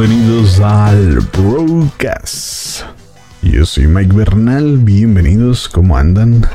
[0.00, 2.84] bienvenidos al Broadcast.
[3.42, 6.46] Yo soy Mike Bernal, bienvenidos, ¿cómo andan?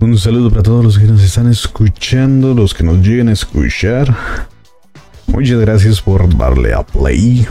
[0.00, 4.16] Un saludo para todos los que nos están escuchando, los que nos lleguen a escuchar.
[5.26, 7.46] Muchas gracias por darle a play.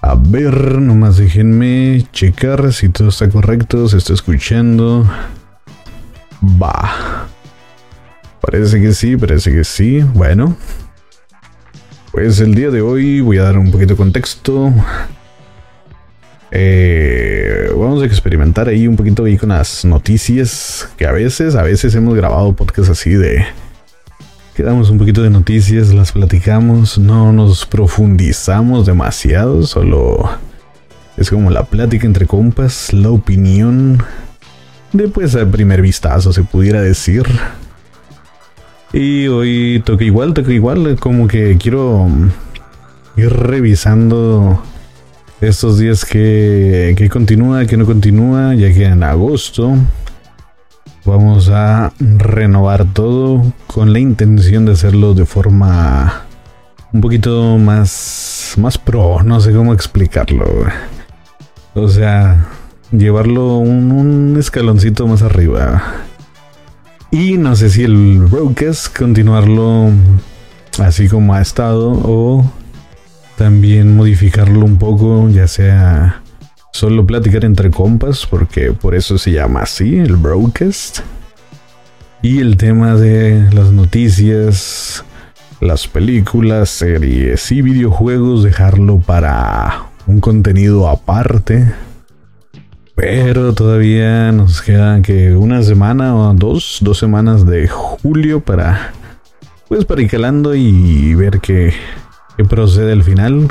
[0.00, 5.08] A ver, nomás déjenme checar si todo está correcto, se está escuchando.
[6.42, 7.28] Va.
[8.40, 10.00] Parece que sí, parece que sí.
[10.00, 10.56] Bueno.
[12.12, 14.70] Pues el día de hoy voy a dar un poquito de contexto.
[16.50, 20.90] Eh, vamos a experimentar ahí un poquito ahí con las noticias.
[20.98, 23.46] Que a veces, a veces hemos grabado podcasts así de.
[24.54, 30.28] Quedamos un poquito de noticias, las platicamos, no nos profundizamos demasiado, solo
[31.16, 34.04] es como la plática entre compas, la opinión
[34.92, 37.24] de pues a primer vistazo se pudiera decir.
[38.92, 42.08] Y hoy toca igual, toca igual, como que quiero
[43.16, 44.62] ir revisando
[45.40, 49.74] estos días que, que continúa, que no continúa, ya que en agosto
[51.04, 56.22] vamos a renovar todo con la intención de hacerlo de forma
[56.92, 60.44] un poquito más, más pro, no sé cómo explicarlo.
[61.74, 62.46] O sea,
[62.90, 65.82] llevarlo un, un escaloncito más arriba.
[67.12, 69.90] Y no sé si el broadcast continuarlo
[70.78, 72.50] así como ha estado o
[73.36, 76.22] también modificarlo un poco, ya sea
[76.72, 81.00] solo platicar entre compas, porque por eso se llama así, el broadcast.
[82.22, 85.04] Y el tema de las noticias,
[85.60, 91.72] las películas, series y videojuegos, dejarlo para un contenido aparte.
[93.02, 98.92] Pero todavía nos quedan que una semana o dos, dos semanas de julio para,
[99.66, 101.74] pues para ir calando y ver qué,
[102.36, 103.48] qué procede al final.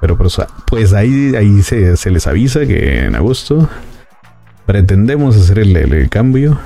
[0.00, 3.68] Pero pues, pues ahí, ahí se, se, les avisa que en agosto
[4.66, 6.58] pretendemos hacer el, cambio.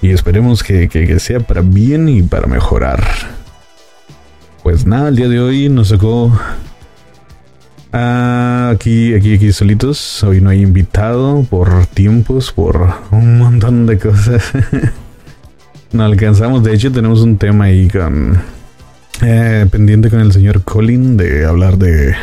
[0.00, 3.02] Y esperemos que, que, que, sea para bien y para mejorar.
[4.62, 6.32] Pues nada, el día de hoy nos tocó
[7.96, 10.24] Ah, aquí, aquí, aquí solitos.
[10.24, 14.42] Hoy no hay invitado por tiempos, por un montón de cosas.
[15.92, 16.64] no alcanzamos.
[16.64, 18.36] De hecho, tenemos un tema ahí con
[19.22, 22.16] eh, pendiente con el señor Colin de hablar de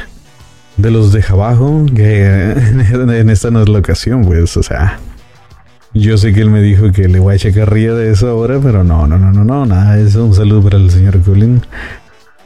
[0.76, 1.86] de los de abajo.
[1.96, 5.00] Que en esta no es la ocasión, pues, o sea.
[5.94, 8.60] Yo sé que él me dijo que le voy a echar carrilla de eso ahora,
[8.62, 10.26] pero no, no, no, no, no, nada de eso.
[10.26, 11.62] Un saludo para el señor Colin.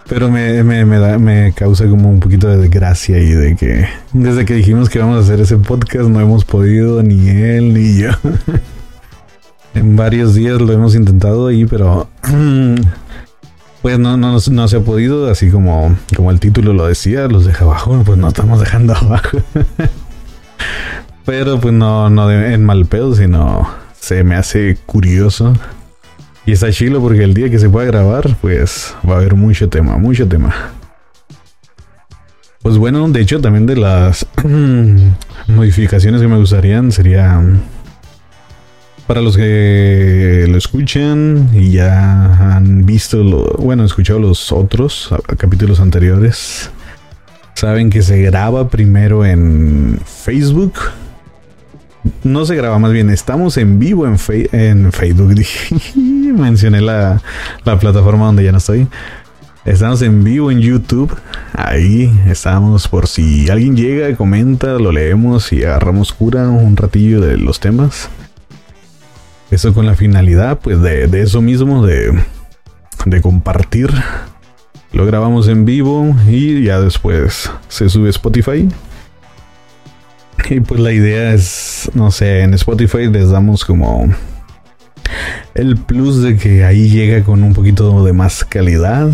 [0.07, 3.87] Pero me, me, me, da, me causa como un poquito de desgracia y de que
[4.13, 7.97] desde que dijimos que íbamos a hacer ese podcast no hemos podido ni él ni
[7.97, 8.11] yo.
[9.73, 12.07] en varios días lo hemos intentado ahí, pero
[13.81, 17.45] pues no, no, no se ha podido, así como, como el título lo decía, los
[17.45, 19.39] deja abajo, pues no estamos dejando abajo.
[21.25, 23.67] pero pues no, no en mal pedo, sino
[23.99, 25.53] se me hace curioso
[26.45, 29.67] y está chilo porque el día que se pueda grabar, pues va a haber mucho
[29.69, 30.53] tema, mucho tema.
[32.61, 34.25] Pues bueno, de hecho también de las
[35.47, 37.41] modificaciones que me gustarían sería
[39.07, 45.79] para los que lo escuchan y ya han visto, lo, bueno, escuchado los otros capítulos
[45.79, 46.71] anteriores,
[47.53, 50.73] saben que se graba primero en Facebook
[52.23, 54.17] no se graba, más bien estamos en vivo en,
[54.91, 55.35] Facebook.
[55.95, 57.21] Mencioné la,
[57.63, 58.87] la, plataforma donde ya no estoy.
[59.63, 61.15] Estamos en vivo en YouTube.
[61.53, 67.37] Ahí estamos por si alguien llega, comenta, lo leemos y agarramos cura un ratillo de
[67.37, 68.09] los temas.
[69.49, 72.11] Eso con la finalidad, pues, de, de eso mismo, de,
[73.05, 73.89] de compartir.
[74.91, 78.67] Lo grabamos en vivo y ya después se sube Spotify
[80.49, 84.09] y pues la idea es, no sé, en Spotify les damos como
[85.53, 89.09] el plus de que ahí llega con un poquito de más calidad.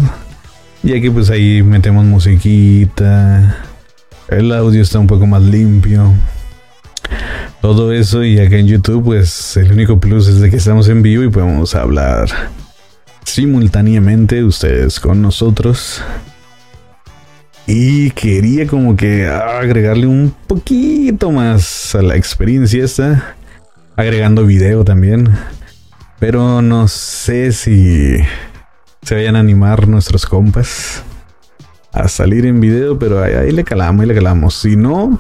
[0.84, 3.58] Ya que pues ahí metemos musiquita.
[4.28, 6.14] El audio está un poco más limpio.
[7.62, 11.04] Todo eso y acá en YouTube pues el único plus es de que estamos en
[11.04, 12.28] vivo y podemos hablar
[13.24, 16.02] simultáneamente ustedes con nosotros.
[17.74, 23.38] Y quería como que agregarle un poquito más a la experiencia esta.
[23.96, 25.30] Agregando video también.
[26.20, 28.18] Pero no sé si
[29.04, 31.02] se vayan a animar nuestros compas
[31.94, 33.00] a salir en video.
[33.00, 34.54] Pero ahí, le calamos, ahí le calamos.
[34.54, 35.18] Si no,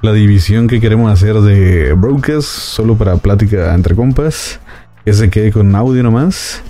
[0.00, 4.60] la división que queremos hacer de broadcast solo para plática entre compas.
[5.04, 6.62] Que se quede con audio nomás.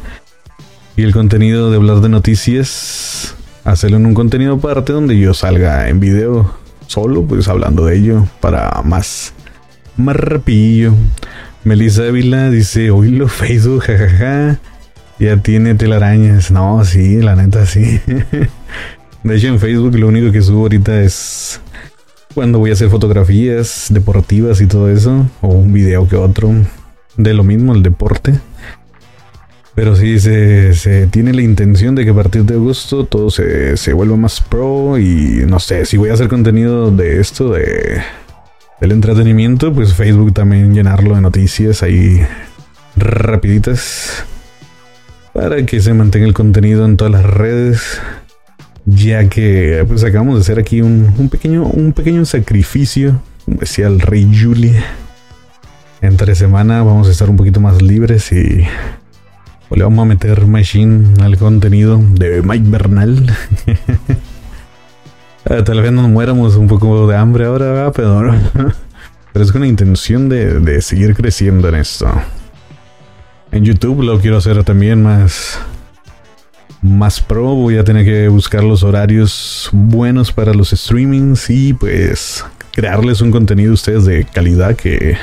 [0.97, 3.36] Y el contenido de hablar de noticias
[3.67, 6.55] hacerlo en un contenido aparte donde yo salga en video
[6.87, 9.35] solo, pues hablando de ello para más,
[9.97, 10.95] más rapillo.
[11.65, 14.61] Melissa Ávila dice, lo Facebook, jajaja.
[15.19, 16.51] Ya tiene telarañas.
[16.51, 18.01] No, sí, la neta sí.
[19.25, 21.61] De hecho, en Facebook lo único que subo ahorita es
[22.35, 25.27] cuando voy a hacer fotografías deportivas y todo eso.
[25.41, 26.53] O un video que otro.
[27.17, 28.39] De lo mismo, el deporte.
[29.77, 33.93] Pero sí, se, tiene la intención de que a partir de agosto todo se, se
[33.93, 34.99] vuelva más pro.
[34.99, 38.01] Y no sé, si voy a hacer contenido de esto, de
[38.81, 42.21] del entretenimiento, pues Facebook también llenarlo de noticias ahí
[42.97, 44.25] rapiditas
[45.33, 48.01] para que se mantenga el contenido en todas las redes
[48.87, 54.01] ya que pues acabamos de hacer aquí un, pequeño un pequeño sacrificio como decía el
[54.01, 54.83] rey Julie
[56.01, 58.65] entre semana vamos a estar un poquito más libres y
[59.71, 63.27] le vamos a meter machine al contenido de Mike Bernal
[65.49, 68.33] Eh, tal vez nos muéramos un poco de hambre ahora, pero,
[69.33, 72.09] pero es con la intención de, de seguir creciendo en esto.
[73.53, 75.59] En YouTube lo quiero hacer también más,
[76.83, 77.55] más pro.
[77.55, 83.31] Voy a tener que buscar los horarios buenos para los streamings y pues crearles un
[83.31, 85.17] contenido a ustedes de calidad que,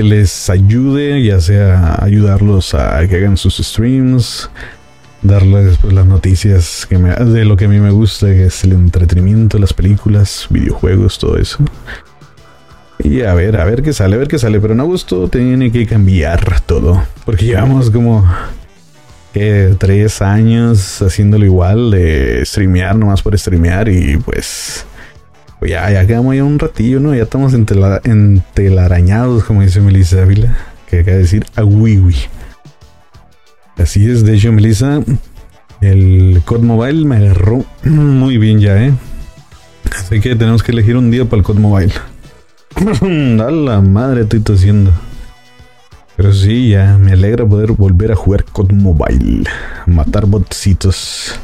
[0.00, 4.48] que les ayude, ya sea ayudarlos a que hagan sus streams,
[5.20, 9.58] darles pues, las noticias de lo que a mí me gusta, que es el entretenimiento,
[9.58, 11.58] las películas, videojuegos, todo eso.
[12.98, 14.58] Y a ver, a ver qué sale, a ver qué sale.
[14.58, 17.02] Pero en agosto tiene que cambiar todo.
[17.26, 18.26] Porque llevamos como
[19.32, 24.86] tres años haciéndolo igual de streamear nomás por streamear y pues,
[25.60, 27.14] pues ya, ya quedamos ya un ratillo, ¿no?
[27.14, 30.56] Ya estamos entelarañados, como dice Melissa Ávila,
[30.88, 32.16] que acaba de decir a wiwi.
[33.76, 35.02] Así es, de hecho, Melissa,
[35.82, 38.94] el COD Mobile me agarró muy bien ya, ¿eh?
[39.94, 41.92] Así que tenemos que elegir un día para el COD Mobile.
[43.42, 44.92] a la madre estoy tosiendo.
[46.16, 49.44] Pero sí, ya me alegra poder volver a jugar COD Mobile.
[49.84, 51.38] Matar botcitos.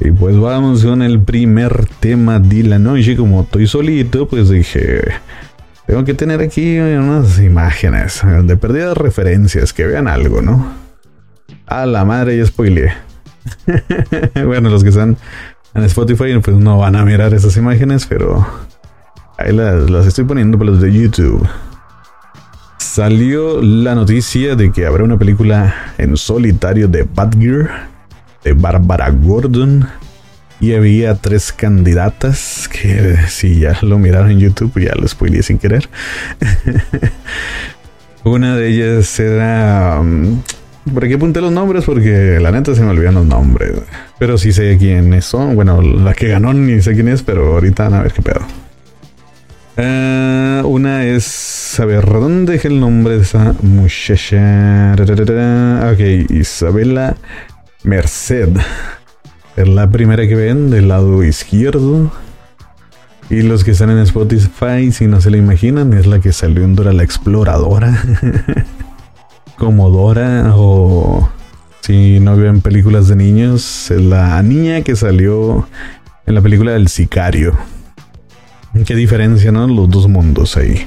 [0.00, 3.16] Y pues vamos con el primer tema de la noche.
[3.16, 5.02] Como estoy solito, pues dije...
[5.86, 10.72] Tengo que tener aquí unas imágenes de perdidas referencias, que vean algo, ¿no?
[11.66, 12.92] A la madre, ya spoileé.
[14.46, 15.16] bueno, los que están
[15.74, 18.46] en Spotify pues no van a mirar esas imágenes, pero
[19.36, 21.44] ahí las, estoy poniendo para los de YouTube.
[22.78, 27.88] Salió la noticia de que habrá una película en solitario de Batgear,
[28.44, 29.88] de Barbara Gordon.
[30.60, 35.58] Y había tres candidatas que si ya lo miraron en YouTube, ya lo spoileé sin
[35.58, 35.88] querer.
[38.24, 39.98] una de ellas era...
[40.00, 40.42] Um,
[40.92, 43.72] por aquí apunté los nombres porque la neta se me olvidan los nombres.
[44.18, 45.54] Pero sí sé quiénes son.
[45.54, 48.40] Bueno, la que ganó ni sé quién es, pero ahorita a ver qué pedo.
[49.76, 51.78] Eh, una es.
[51.80, 54.94] A ver, ¿dónde dejé el nombre de esa muchacha?
[54.94, 57.16] Ok, Isabela
[57.82, 58.50] Merced.
[59.56, 62.10] Es la primera que ven del lado izquierdo.
[63.28, 66.64] Y los que están en Spotify, si no se la imaginan, es la que salió
[66.64, 68.02] en Dora la Exploradora.
[69.60, 71.30] como Dora o
[71.82, 75.68] si no ven películas de niños, la niña que salió
[76.26, 77.56] en la película del sicario.
[78.86, 79.66] Qué diferencia, ¿no?
[79.66, 80.86] Los dos mundos ahí.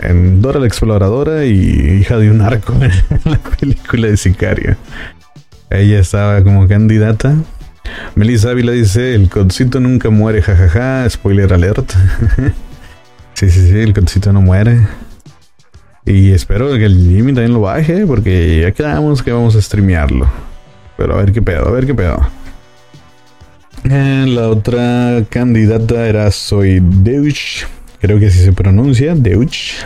[0.00, 4.76] En Dora la Exploradora y hija de un arco en la película de sicario.
[5.70, 7.34] Ella estaba como candidata.
[8.14, 11.92] Melissa Ávila dice, el codcito nunca muere, jajaja, spoiler alert.
[13.34, 14.80] sí, sí, sí, el codcito no muere.
[16.04, 20.26] Y espero que el Jimmy también lo baje, porque ya quedamos que vamos a streamearlo.
[20.96, 22.18] Pero a ver qué pedo, a ver qué pedo.
[23.84, 27.64] Eh, la otra candidata era Soy Deutsch.
[28.00, 29.84] Creo que así se pronuncia, Deutsch.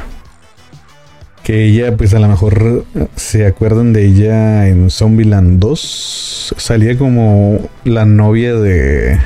[1.42, 2.84] Que ella, pues a lo mejor
[3.16, 6.54] se acuerdan de ella en Zombieland 2.
[6.56, 9.18] Salía como la novia de.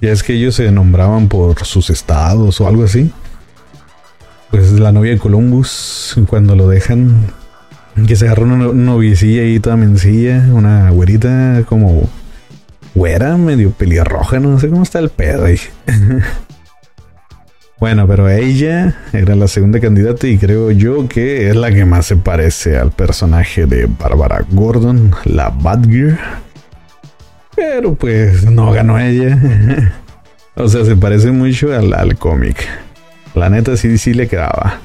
[0.00, 3.10] Ya es que ellos se nombraban por sus estados o algo así
[4.54, 7.26] pues la novia de Columbus, cuando lo dejan,
[8.06, 12.08] que se agarró una noviecilla ahí toda mencilla, una güerita como
[12.94, 15.58] güera, medio pelirroja, no sé cómo está el pedo ahí.
[17.78, 22.06] bueno, pero ella era la segunda candidata y creo yo que es la que más
[22.06, 26.18] se parece al personaje de Barbara Gordon, la Badger.
[27.56, 29.38] Pero pues no ganó ella.
[30.54, 32.56] o sea, se parece mucho al, al cómic.
[33.34, 34.78] La neta sí, sí le quedaba.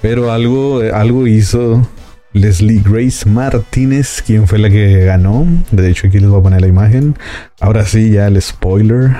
[0.00, 1.88] Pero algo, algo hizo
[2.32, 5.46] Leslie Grace Martínez, quien fue la que ganó.
[5.70, 7.16] De hecho, aquí les voy a poner la imagen.
[7.60, 9.16] Ahora sí, ya el spoiler.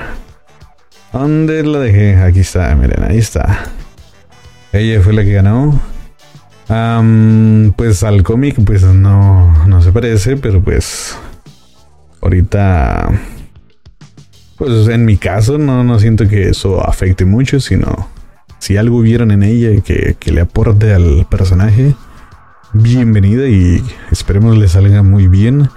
[1.15, 2.17] ¿Dónde la dejé?
[2.17, 3.67] Aquí está, miren, ahí está.
[4.73, 5.81] Ella fue la que ganó.
[7.77, 11.17] pues al cómic, pues no, no se parece, pero pues
[12.21, 13.11] ahorita,
[14.57, 18.09] pues en mi caso no, no siento que eso afecte mucho, sino
[18.59, 21.95] si algo vieron en ella que, que le aporte al personaje,
[22.73, 25.71] bienvenida y esperemos le salga muy bien.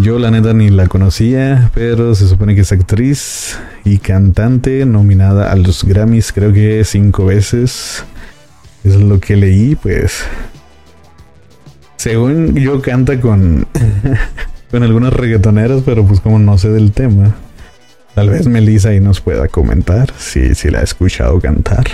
[0.00, 5.50] Yo la neta ni la conocía, pero se supone que es actriz y cantante nominada
[5.50, 8.04] a los Grammys creo que cinco veces.
[8.84, 10.24] Es lo que leí, pues.
[11.96, 13.66] Según yo canta con,
[14.70, 17.34] con algunas reggaetoneras, pero pues como no sé del tema.
[18.14, 21.86] Tal vez Melissa ahí nos pueda comentar si, si la ha escuchado cantar.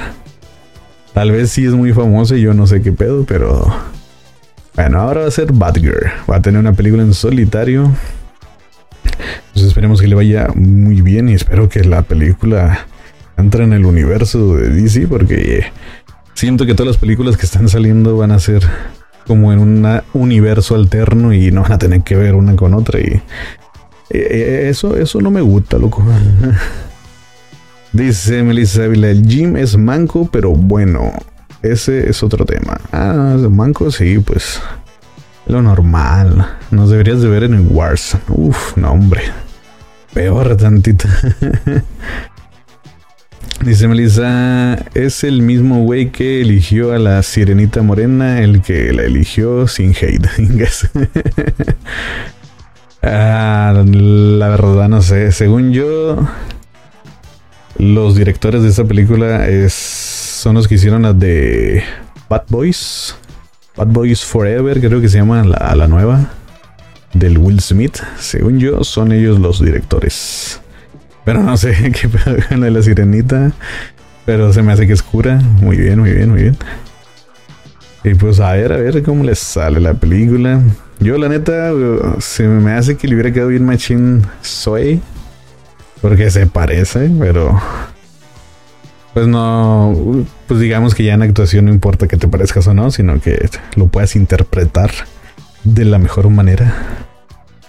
[1.15, 3.75] Tal vez sí es muy famosa y yo no sé qué pedo, pero
[4.75, 6.11] bueno, ahora va a ser Batgirl.
[6.31, 7.93] Va a tener una película en solitario.
[9.05, 12.87] Entonces esperemos que le vaya muy bien y espero que la película
[13.37, 15.67] entre en el universo de DC porque
[16.35, 18.63] siento que todas las películas que están saliendo van a ser
[19.27, 23.01] como en un universo alterno y no van a tener que ver una con otra
[23.01, 23.23] y eh,
[24.11, 26.05] eh, eso, eso no me gusta, loco.
[27.93, 31.13] Dice Melissa Ávila, el Jim es manco, pero bueno.
[31.65, 32.79] Ese es otro tema.
[32.93, 34.61] Ah, manco, sí, pues.
[35.47, 36.47] Lo normal.
[36.71, 38.19] Nos deberías de ver en el Wars.
[38.29, 39.23] Uf, no, hombre.
[40.13, 41.09] Peor tantito.
[43.65, 49.05] Dice Melissa, es el mismo güey que eligió a la sirenita morena, el que la
[49.05, 50.29] eligió sin hate.
[53.03, 55.33] ah, la verdad no sé.
[55.33, 56.29] Según yo,
[57.79, 61.83] los directores de esta película es son los que hicieron la de
[62.29, 63.17] Bad Boys.
[63.79, 66.29] Bad Boys Forever, creo que se llama la, la nueva.
[67.15, 67.97] Del Will Smith.
[68.19, 70.61] Según yo, son ellos los directores.
[71.25, 73.53] Pero no sé qué pedo con la de la sirenita.
[74.27, 75.37] Pero se me hace que es cura.
[75.63, 76.59] Muy bien, muy bien, muy bien.
[78.05, 80.61] Y pues a ver, a ver cómo les sale la película.
[81.01, 81.73] Yo la neta,
[82.19, 85.01] se me hace que le hubiera quedado bien Machine Soy.
[86.03, 87.59] Porque se parece, pero
[89.15, 89.95] pues no,
[90.49, 93.49] pues digamos que ya en actuación no importa que te parezcas o no, sino que
[93.77, 94.91] lo puedas interpretar
[95.63, 96.75] de la mejor manera,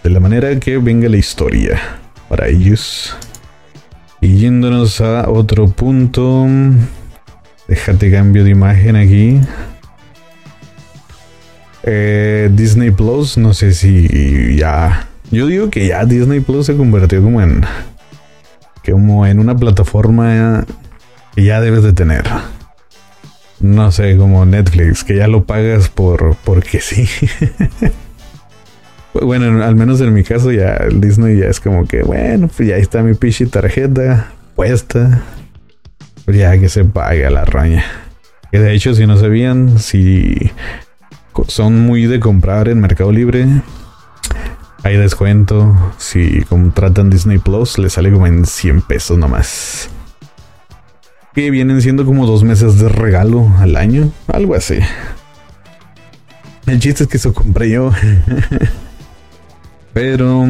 [0.03, 1.79] de la manera que venga la historia
[2.29, 3.15] para ellos.
[4.21, 6.47] Y yéndonos a otro punto,
[7.67, 9.39] déjate cambio de imagen aquí.
[11.83, 15.09] Eh, Disney Plus, no sé si ya.
[15.29, 17.61] Yo digo que ya Disney Plus se convirtió como en.
[18.83, 20.65] como en una plataforma
[21.35, 22.23] que ya debes de tener.
[23.59, 27.07] No sé, como Netflix, que ya lo pagas por porque sí.
[29.13, 32.69] bueno, al menos en mi caso ya el Disney ya es como que, bueno, pues
[32.69, 35.21] ya está mi pichi tarjeta puesta.
[36.25, 37.85] Pues ya que se paga la roña.
[38.51, 40.51] Que de hecho, si no sabían, si
[41.47, 43.45] son muy de comprar en Mercado Libre,
[44.83, 45.93] hay descuento.
[45.97, 49.89] Si contratan Disney Plus, le sale como en 100 pesos nomás
[51.35, 54.79] que vienen siendo como dos meses de regalo al año, algo así.
[56.65, 57.91] El chiste es que eso compré yo.
[59.93, 60.47] Pero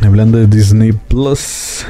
[0.00, 1.84] hablando de Disney Plus,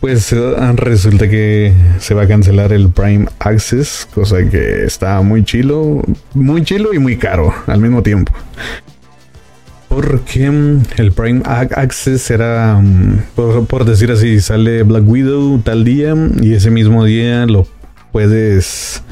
[0.00, 5.42] pues ah, resulta que se va a cancelar el Prime Access, cosa que está muy
[5.42, 6.02] chilo,
[6.34, 8.32] muy chilo y muy caro al mismo tiempo.
[9.94, 16.14] Porque mm, el Prime Access era, mm, por, decir así, sale Black Widow tal día
[16.40, 17.66] y ese mismo día lo
[18.10, 19.02] puedes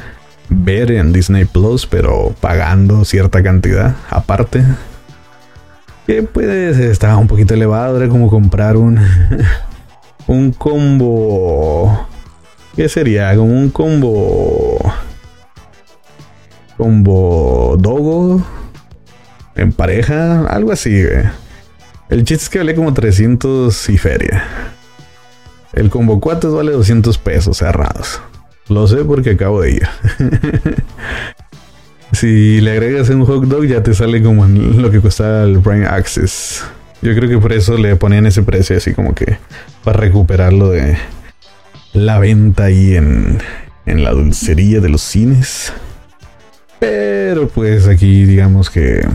[0.48, 4.64] ver en Disney Plus, pero pagando cierta cantidad aparte.
[6.06, 8.98] Que puedes, estaba un poquito elevado, era como comprar un,
[10.26, 12.08] un combo.
[12.74, 13.36] ¿Qué sería?
[13.36, 14.78] Como un combo.
[16.78, 18.42] Combo Dogo
[19.60, 21.04] en pareja, algo así,
[22.08, 24.44] El chiste es que vale como 300 y feria.
[25.74, 28.20] El combo 4 vale 200 pesos cerrados.
[28.68, 29.88] Lo sé porque acabo de ir.
[32.12, 35.86] si le agregas un hot dog ya te sale como lo que cuesta el Prime
[35.86, 36.64] Access.
[37.02, 39.36] Yo creo que por eso le ponían ese precio así como que
[39.84, 40.96] para recuperarlo de
[41.92, 43.38] la venta ahí en,
[43.84, 45.72] en la dulcería de los cines.
[46.78, 49.06] Pero pues aquí digamos que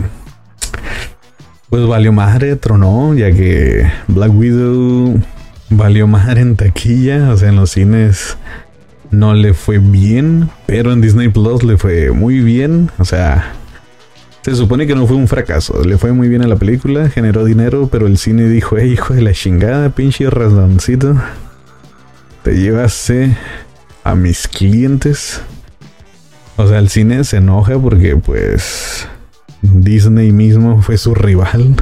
[1.70, 5.20] pues valió madre, tronó, ya que Black Widow
[5.70, 8.36] valió madre en taquilla, o sea, en los cines
[9.10, 13.52] no le fue bien, pero en Disney Plus le fue muy bien, o sea,
[14.42, 17.44] Se supone que no fue un fracaso, le fue muy bien a la película, generó
[17.44, 21.20] dinero, pero el cine dijo, hey, hijo de la chingada, pinche razoncito,
[22.44, 23.36] te llevaste
[24.04, 25.40] a mis clientes.
[26.56, 29.08] O sea, el cine se enoja porque pues
[29.62, 31.74] Disney mismo fue su rival.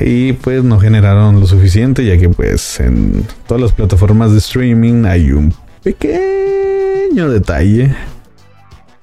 [0.00, 5.04] Y pues no generaron lo suficiente, ya que pues en todas las plataformas de streaming
[5.06, 5.52] hay un
[5.82, 7.94] pequeño detalle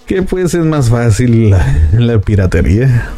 [0.05, 3.09] que pues es más fácil la, piratería.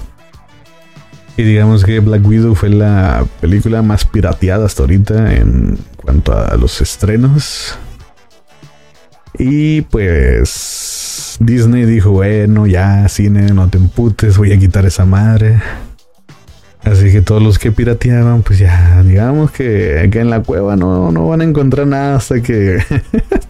[1.35, 6.55] Y digamos que Black Widow fue la película más pirateada hasta ahorita en cuanto a
[6.55, 7.77] los estrenos.
[9.37, 11.06] Y pues
[11.39, 15.61] Disney dijo, bueno, ya cine, no te emputes, voy a quitar esa madre.
[16.83, 21.11] Así que todos los que pirateaban, pues ya, digamos que acá en la cueva no,
[21.11, 22.81] no van a encontrar nada hasta que...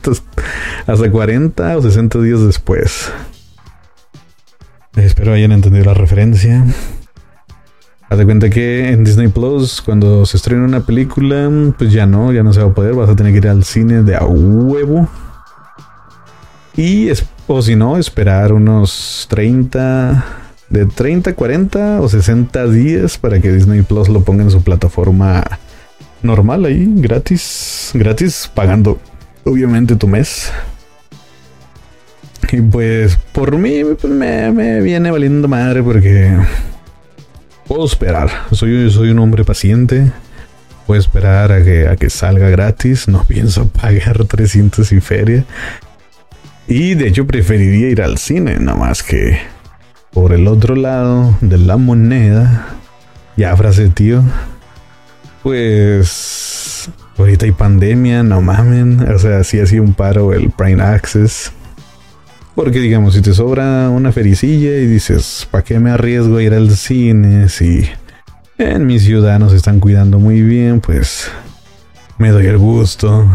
[0.87, 3.11] hasta 40 o 60 días después.
[4.95, 6.65] Espero hayan entendido la referencia.
[8.09, 12.31] Haz de cuenta que en Disney Plus, cuando se estrena una película, pues ya no,
[12.31, 12.95] ya no se va a poder.
[12.95, 15.07] Vas a tener que ir al cine de a huevo.
[16.77, 17.09] Y,
[17.47, 20.23] o si no, esperar unos 30,
[20.69, 25.43] de 30, 40 o 60 días para que Disney Plus lo ponga en su plataforma
[26.21, 28.99] normal ahí, gratis, gratis, pagando
[29.43, 30.51] obviamente tu mes.
[32.51, 36.37] Y pues por mí pues, me, viene valiendo madre porque
[37.67, 38.29] puedo esperar.
[38.51, 40.11] Soy, soy un hombre paciente.
[40.85, 43.07] Puedo esperar a que, a que salga gratis.
[43.07, 45.45] No pienso pagar 300 y feria.
[46.67, 49.39] Y de hecho preferiría ir al cine, nada más que
[50.11, 52.67] por el otro lado de la moneda.
[53.37, 54.23] Ya frase tío.
[55.43, 58.99] Pues ahorita hay pandemia, no mamen.
[59.09, 61.51] O sea, si ha sido un paro el Prime Access.
[62.55, 66.55] Porque digamos, si te sobra una fericilla y dices, ¿para qué me arriesgo a ir
[66.55, 67.87] al cine si
[68.57, 70.81] en mi ciudad nos están cuidando muy bien?
[70.81, 71.29] Pues
[72.17, 73.29] me doy el gusto.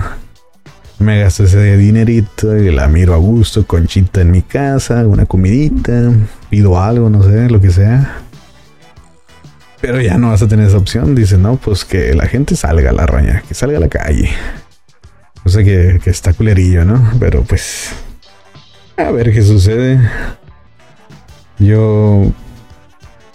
[1.03, 6.13] Me gasto ese dinerito y la miro a gusto, conchita en mi casa, una comidita,
[6.49, 8.19] pido algo, no sé, lo que sea.
[9.81, 11.17] Pero ya no vas a tener esa opción.
[11.17, 14.31] Dice, no, pues que la gente salga a la raña, que salga a la calle.
[15.45, 17.13] O sea que, que está culerillo, ¿no?
[17.19, 17.91] Pero pues
[18.97, 20.01] a ver qué sucede.
[21.59, 22.31] Yo.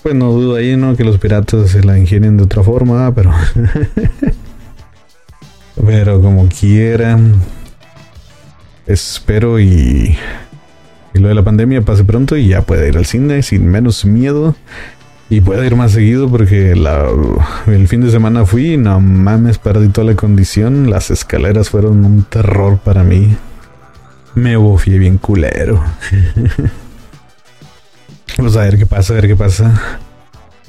[0.04, 0.96] Pues no dudo ahí, ¿no?
[0.96, 3.34] Que los piratas se la ingenien de otra forma, pero.
[5.86, 7.36] pero como quieran.
[8.88, 10.18] Espero y.
[11.14, 14.06] Y lo de la pandemia pase pronto y ya pueda ir al cine sin menos
[14.06, 14.56] miedo.
[15.30, 19.90] Y pueda ir más seguido porque el fin de semana fui y no mames, perdí
[19.90, 20.90] toda la condición.
[20.90, 23.36] Las escaleras fueron un terror para mí.
[24.36, 25.84] Me bofié bien culero.
[28.38, 30.00] Vamos a ver qué pasa, a ver qué pasa.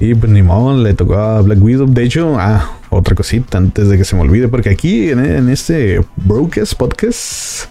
[0.00, 1.86] Y pues ni modo, le tocó a Black Widow.
[1.86, 6.00] De hecho, ah, otra cosita antes de que se me olvide, porque aquí en, este
[6.16, 7.68] Brokers Podcast,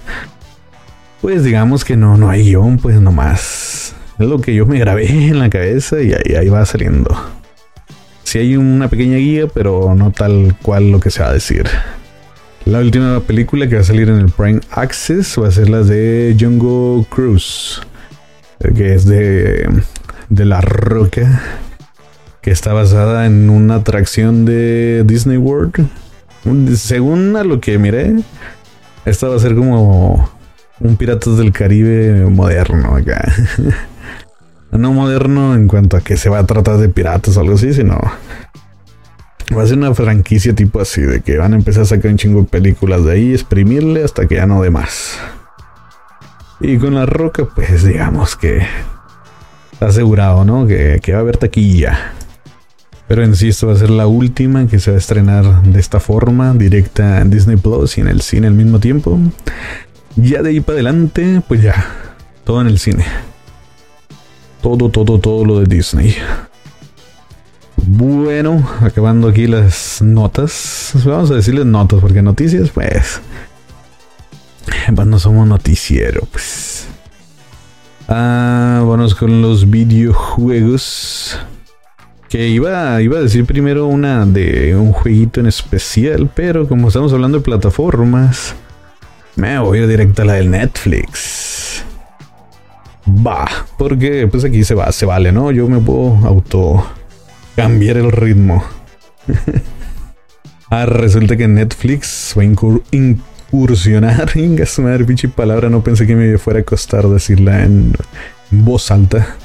[1.21, 3.95] pues digamos que no, no hay guion, pues nomás.
[4.19, 7.15] Es lo que yo me grabé en la cabeza y ahí, ahí va saliendo.
[8.23, 11.65] Sí hay una pequeña guía, pero no tal cual lo que se va a decir.
[12.65, 15.83] La última película que va a salir en el Prime Access va a ser la
[15.83, 17.79] de Jungle Cruise,
[18.59, 19.69] eh, que es de,
[20.27, 21.41] de La Roca,
[22.41, 25.87] que está basada en una atracción de Disney World.
[26.75, 28.15] Según a lo que miré,
[29.05, 30.29] esta va a ser como
[30.79, 33.33] un Piratas del Caribe moderno acá.
[34.71, 37.73] no moderno en cuanto a que se va a tratar de piratas o algo así,
[37.73, 37.99] sino
[39.55, 42.17] Va a ser una franquicia tipo así, de que van a empezar a sacar un
[42.17, 45.17] chingo de películas de ahí, exprimirle hasta que ya no de más.
[46.59, 48.63] Y con la roca, pues digamos que
[49.71, 50.67] está asegurado, ¿no?
[50.67, 52.13] Que, va a haber taquilla.
[53.07, 56.53] Pero esto va a ser la última que se va a estrenar de esta forma,
[56.53, 59.17] directa en Disney Plus y en el cine al mismo tiempo.
[60.17, 61.75] Ya de ahí para adelante, pues ya,
[62.43, 63.05] todo en el cine.
[64.63, 66.15] Todo, todo, todo lo de Disney.
[67.85, 70.91] Bueno, acabando aquí las notas.
[71.05, 73.21] Vamos a decirles notas, porque noticias, pues.
[74.93, 76.87] Pues no somos noticiero, pues.
[78.07, 81.37] Ah, vamos con los videojuegos.
[82.27, 87.13] Que iba, iba a decir primero una de un jueguito en especial, pero como estamos
[87.13, 88.55] hablando de plataformas,
[89.37, 91.83] me voy a directo a la del Netflix.
[93.07, 93.47] Va,
[93.77, 95.51] porque pues aquí se va, se vale, ¿no?
[95.51, 96.85] Yo me puedo auto
[97.55, 98.63] cambiar el ritmo.
[100.71, 102.45] ah, resulta que Netflix va a
[102.91, 104.31] incursionar.
[104.35, 105.69] Inga su madre, pinche palabra.
[105.69, 107.93] No pensé que me fuera a costar decirla en
[108.49, 109.35] voz alta.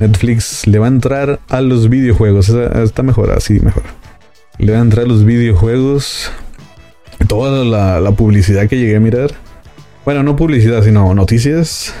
[0.00, 2.48] Netflix le va a entrar a los videojuegos.
[2.48, 3.84] Está mejor, así mejor.
[4.58, 6.32] Le va a entrar a los videojuegos.
[7.26, 9.30] Toda la, publicidad que llegué a mirar.
[10.04, 11.94] Bueno, no publicidad, sino noticias.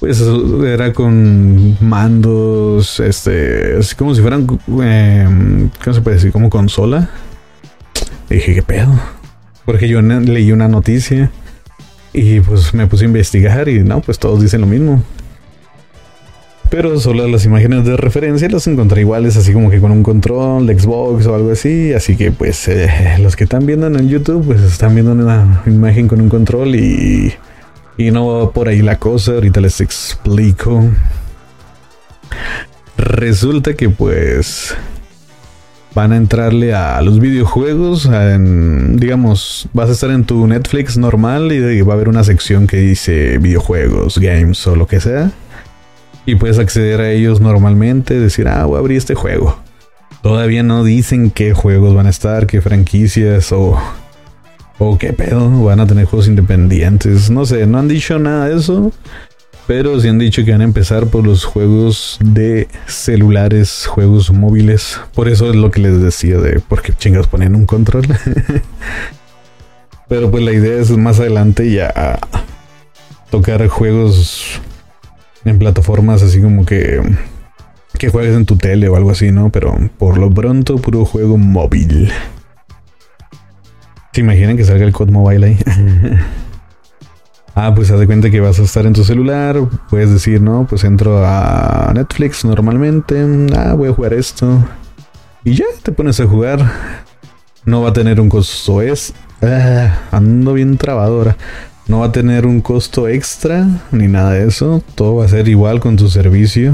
[0.00, 0.22] Pues
[0.66, 4.46] era con mandos, este, como si fueran,
[4.82, 6.32] eh, ¿cómo se puede decir?
[6.32, 7.08] Como consola.
[8.28, 8.92] dije, ¿qué pedo?
[9.64, 11.30] Porque yo leí una noticia
[12.12, 15.02] y pues me puse a investigar y no, pues todos dicen lo mismo.
[16.70, 20.66] Pero solo las imágenes de referencia las encontré iguales, así como que con un control
[20.66, 21.92] Xbox o algo así.
[21.92, 26.08] Así que pues eh, los que están viendo en YouTube, pues están viendo una imagen
[26.08, 27.32] con un control y,
[27.96, 29.32] y no va por ahí la cosa.
[29.32, 30.84] Ahorita les explico.
[32.96, 34.74] Resulta que pues
[35.94, 38.10] van a entrarle a los videojuegos.
[38.90, 42.78] digamos, vas a estar en tu Netflix normal y va a haber una sección que
[42.78, 45.30] dice videojuegos, games o lo que sea
[46.26, 49.56] y puedes acceder a ellos normalmente, decir, ah, voy a abrir este juego.
[50.22, 53.80] Todavía no dicen qué juegos van a estar, qué franquicias o,
[54.78, 57.30] o qué pedo, van a tener juegos independientes.
[57.30, 58.92] No sé, no han dicho nada de eso.
[59.68, 65.00] Pero sí han dicho que van a empezar por los juegos de celulares, juegos móviles.
[65.12, 68.06] Por eso es lo que les decía de por qué chingas ponen un control.
[70.08, 72.18] pero pues la idea es más adelante ya
[73.30, 74.60] tocar juegos
[75.46, 77.00] en plataformas así como que
[77.98, 79.50] que juegues en tu tele o algo así, ¿no?
[79.50, 82.12] Pero por lo pronto puro juego móvil.
[84.12, 85.58] ¿Se imaginan que salga el code mobile ahí?
[87.54, 89.58] ah, pues haz de cuenta que vas a estar en tu celular,
[89.90, 93.24] puedes decir, no, pues entro a Netflix normalmente,
[93.56, 94.64] ah, voy a jugar esto.
[95.44, 96.58] Y ya te pones a jugar.
[97.64, 99.12] No va a tener un costo es.
[99.42, 101.36] Ah, ando bien trabadora.
[101.88, 104.82] No va a tener un costo extra ni nada de eso.
[104.94, 106.72] Todo va a ser igual con tu servicio.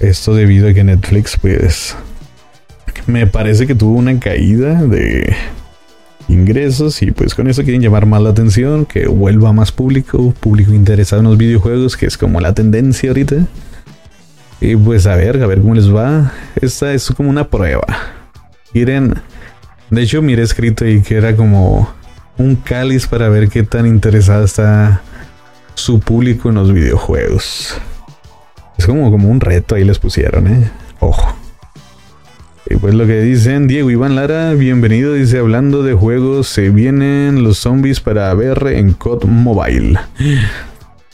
[0.00, 1.94] Esto debido a que Netflix, pues,
[3.06, 5.34] me parece que tuvo una caída de
[6.28, 10.72] ingresos y pues con eso quieren llamar más la atención, que vuelva más público, público
[10.72, 13.36] interesado en los videojuegos, que es como la tendencia ahorita.
[14.60, 16.32] Y pues a ver, a ver cómo les va.
[16.60, 17.86] Esta es como una prueba.
[18.74, 19.14] Miren,
[19.90, 21.97] de hecho miré escrito ahí que era como
[22.38, 25.02] un cáliz para ver qué tan interesado está
[25.74, 27.76] su público en los videojuegos.
[28.76, 30.70] Es como, como un reto ahí les pusieron, ¿eh?
[31.00, 31.36] Ojo.
[32.70, 37.42] Y pues lo que dicen, Diego Iván Lara, bienvenido, dice, hablando de juegos, se vienen
[37.42, 39.98] los zombies para ver en COD Mobile.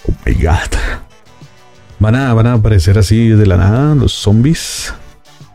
[0.06, 0.78] Oh my god.
[2.00, 4.92] ¿Van a, van a aparecer así de la nada los zombies?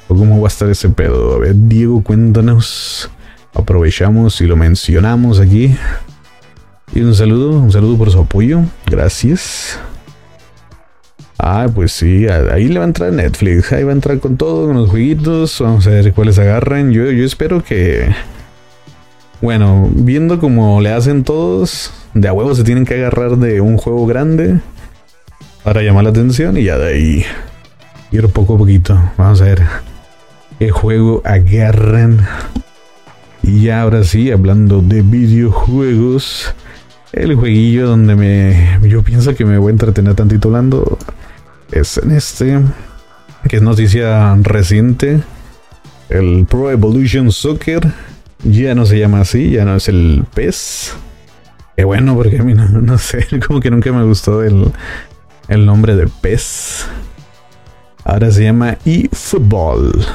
[0.07, 1.35] ¿O cómo va a estar ese pedo?
[1.35, 3.11] A ver, Diego, cuéntanos
[3.53, 5.75] aprovechamos y lo mencionamos aquí.
[6.93, 8.61] Y un saludo, un saludo por su apoyo.
[8.87, 9.79] Gracias.
[11.37, 13.71] Ah, pues sí, ahí le va a entrar Netflix.
[13.71, 15.59] Ahí va a entrar con todo, con los jueguitos.
[15.61, 16.91] Vamos a ver cuáles agarran.
[16.91, 18.13] Yo, yo espero que.
[19.41, 23.77] Bueno, viendo como le hacen todos, de a huevo se tienen que agarrar de un
[23.77, 24.59] juego grande
[25.63, 27.25] para llamar la atención y ya de ahí
[28.11, 28.99] ir poco a poquito.
[29.17, 29.61] Vamos a ver
[30.57, 32.27] qué juego agarran.
[33.49, 36.53] Y ahora sí, hablando de videojuegos,
[37.11, 40.99] el jueguillo donde me yo pienso que me voy a entretener tantito hablando
[41.71, 42.59] es en este,
[43.47, 45.21] que es noticia reciente,
[46.09, 47.91] el Pro Evolution Soccer.
[48.43, 50.93] Ya no se llama así, ya no es el PES.
[51.75, 54.71] Qué bueno, porque a mí no, sé, como que nunca me gustó el,
[55.47, 56.85] el nombre de PES.
[58.03, 60.05] Ahora se llama eFootball.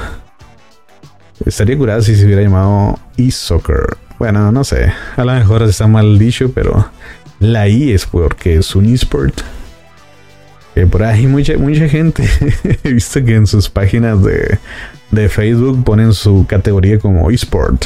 [1.43, 3.97] Estaría curado si se hubiera llamado eSoccer.
[4.17, 4.93] Bueno, no sé.
[5.17, 6.89] A lo mejor está mal dicho, pero
[7.39, 9.41] la I es porque es un eSport.
[10.89, 12.27] por ahí mucha, mucha gente
[12.83, 14.59] he visto que en sus páginas de,
[15.11, 17.85] de Facebook ponen su categoría como eSport.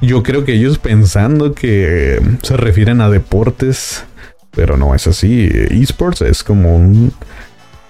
[0.00, 4.04] Yo creo que ellos pensando que se refieren a deportes,
[4.50, 5.48] pero no es así.
[5.70, 7.12] eSports es como un,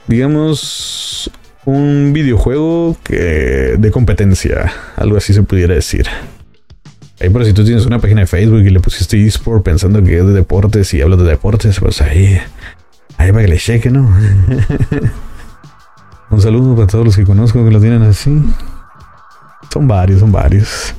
[0.07, 1.31] digamos,
[1.67, 6.07] un videojuego que, de competencia, algo así se pudiera decir.
[7.21, 10.19] Ahí, pero si tú tienes una página de Facebook y le pusiste eSport pensando que
[10.19, 12.39] es de deportes y hablas de deportes, pues ahí,
[13.19, 14.09] ahí para que le cheque, ¿no?
[16.31, 18.31] un saludo para todos los que conozco que lo tienen así.
[19.73, 20.95] Son varios, son varios.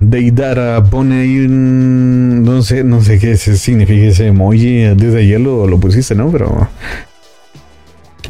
[0.00, 2.42] Deidara pone ahí un.
[2.42, 4.94] No sé, no sé qué significa ese emoji.
[4.94, 6.30] Desde ayer lo, lo pusiste, ¿no?
[6.30, 6.68] Pero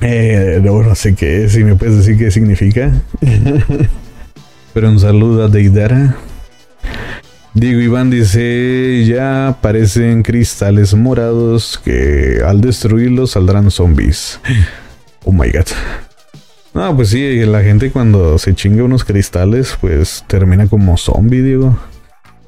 [0.01, 2.93] eh, no, sé qué, si me puedes decir qué significa.
[4.75, 6.17] Pero un saludo a Deidara.
[7.55, 14.39] Diego Iván dice, ya parecen cristales morados que al destruirlos saldrán zombies.
[15.25, 15.67] Oh my god.
[16.75, 21.79] No, pues sí, la gente cuando se chinga unos cristales, pues termina como zombie, Diego.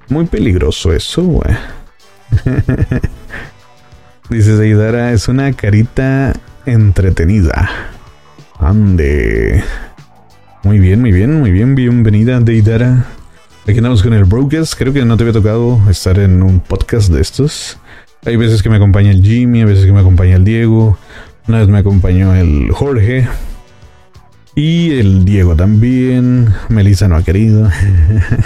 [0.09, 1.57] Muy peligroso eso, güey.
[4.29, 6.35] Dice Deidara, es una carita
[6.67, 7.71] entretenida.
[8.59, 9.63] Ande.
[10.65, 11.75] Muy bien, muy bien, muy bien.
[11.75, 13.07] Bienvenida, Deidara.
[13.67, 14.75] Aquí andamos con el Brokers.
[14.75, 17.79] Creo que no te había tocado estar en un podcast de estos.
[18.25, 20.99] Hay veces que me acompaña el Jimmy, hay veces que me acompaña el Diego.
[21.47, 23.29] Una vez me acompañó el Jorge.
[24.55, 26.53] Y el Diego también.
[26.69, 27.71] Melissa no ha querido.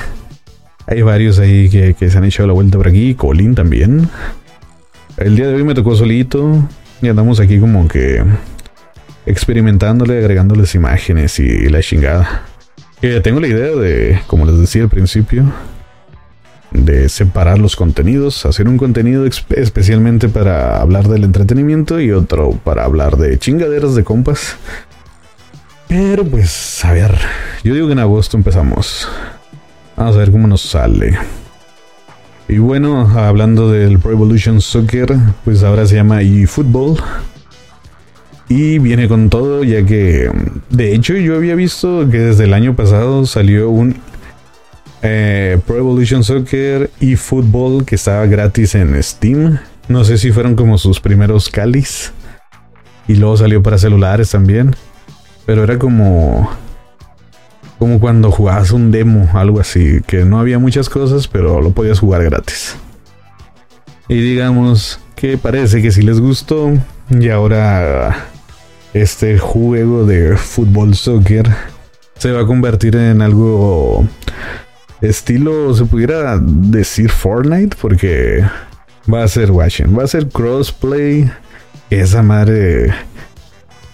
[0.87, 3.15] hay varios ahí que, que se han echado la vuelta por aquí.
[3.15, 4.09] Colin también.
[5.17, 6.69] El día de hoy me tocó solito
[7.03, 8.23] y andamos aquí como que
[9.27, 12.45] experimentándole, agregándoles imágenes y la chingada.
[13.23, 15.45] Tengo la idea de, como les decía al principio,
[16.71, 22.85] de separar los contenidos, hacer un contenido especialmente para hablar del entretenimiento y otro para
[22.85, 24.57] hablar de chingaderas de compas.
[25.89, 27.19] Pero pues, a ver,
[27.65, 29.09] yo digo que en agosto empezamos.
[29.97, 31.19] Vamos a ver cómo nos sale.
[32.53, 36.99] Y bueno, hablando del Pro Evolution Soccer, pues ahora se llama eFootball.
[38.51, 40.31] Y viene con todo, ya que
[40.69, 43.97] de hecho yo había visto que desde el año pasado salió un
[45.01, 49.59] eh, Pro Evolution Soccer eFootball que estaba gratis en Steam.
[49.89, 52.13] No sé si fueron como sus primeros calis.
[53.09, 54.77] Y luego salió para celulares también.
[55.47, 56.51] Pero era como
[57.83, 61.99] como cuando jugabas un demo, algo así, que no había muchas cosas, pero lo podías
[61.99, 62.77] jugar gratis.
[64.07, 66.71] Y digamos que parece que si les gustó,
[67.11, 68.29] y ahora
[68.95, 71.51] este juego de fútbol soccer
[72.19, 74.07] se va a convertir en algo
[75.01, 78.45] estilo, se pudiera decir Fortnite, porque
[79.13, 81.29] va a ser watching, va a ser crossplay.
[81.91, 82.95] Esa madre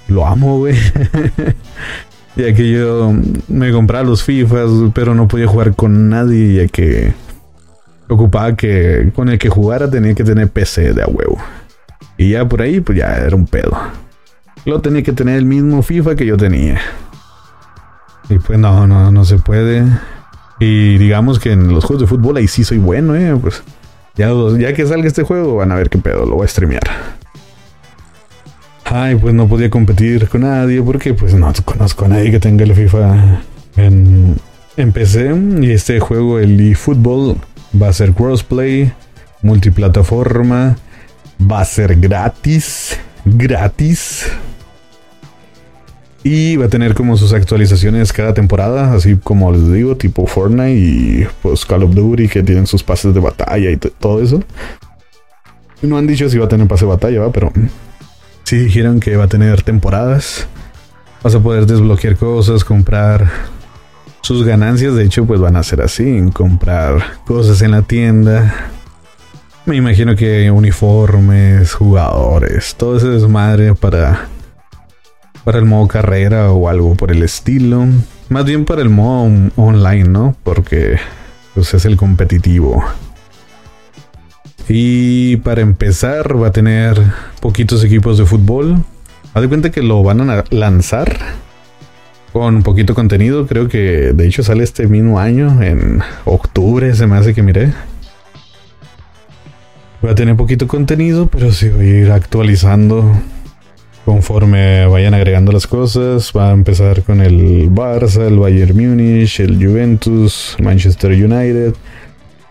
[0.08, 0.76] lo amo, güey.
[2.38, 3.12] Ya que yo
[3.48, 7.12] me compraba los FIFAs, pero no podía jugar con nadie, ya que
[8.08, 11.36] ocupaba que con el que jugara tenía que tener PC de a huevo.
[12.16, 13.76] Y ya por ahí, pues ya era un pedo.
[14.64, 16.80] Lo tenía que tener el mismo FIFA que yo tenía.
[18.28, 19.84] Y pues no, no, no se puede.
[20.60, 23.36] Y digamos que en los juegos de fútbol ahí sí soy bueno, eh.
[23.42, 23.64] Pues
[24.14, 27.17] ya, ya que salga este juego van a ver qué pedo, lo voy a streamear.
[28.90, 32.64] Ay, pues no podía competir con nadie porque pues no conozco a nadie que tenga
[32.64, 33.42] el FIFA
[33.76, 34.40] en,
[34.94, 35.34] PC.
[35.60, 37.36] Y este juego, el eFootball,
[37.80, 38.90] va a ser crossplay,
[39.42, 40.78] multiplataforma,
[41.38, 44.26] va a ser gratis, gratis.
[46.24, 50.74] Y va a tener como sus actualizaciones cada temporada, así como les digo, tipo Fortnite
[50.74, 54.42] y pues Call of Duty que tienen sus pases de batalla y todo eso.
[55.82, 57.32] No han dicho si va a tener pase de batalla, ¿va?
[57.32, 57.52] pero
[58.48, 60.48] si dijeron que va a tener temporadas.
[61.22, 63.30] Vas a poder desbloquear cosas, comprar
[64.22, 64.94] sus ganancias.
[64.94, 68.54] De hecho, pues van a ser así: comprar cosas en la tienda.
[69.66, 74.28] Me imagino que uniformes, jugadores, todo ese desmadre para,
[75.44, 77.84] para el modo carrera o algo por el estilo.
[78.30, 80.34] Más bien para el modo online, ¿no?
[80.42, 80.96] Porque
[81.52, 82.82] pues es el competitivo.
[84.68, 87.00] Y para empezar va a tener
[87.40, 88.84] poquitos equipos de fútbol.
[89.32, 91.16] Haz de cuenta que lo van a lanzar
[92.32, 93.46] con poquito contenido.
[93.46, 97.72] Creo que de hecho sale este mismo año, en octubre se me hace que miré.
[100.04, 103.10] Va a tener poquito contenido, pero sí voy a ir actualizando
[104.04, 106.32] conforme vayan agregando las cosas.
[106.36, 111.74] Va a empezar con el Barça, el Bayern Múnich, el Juventus, Manchester United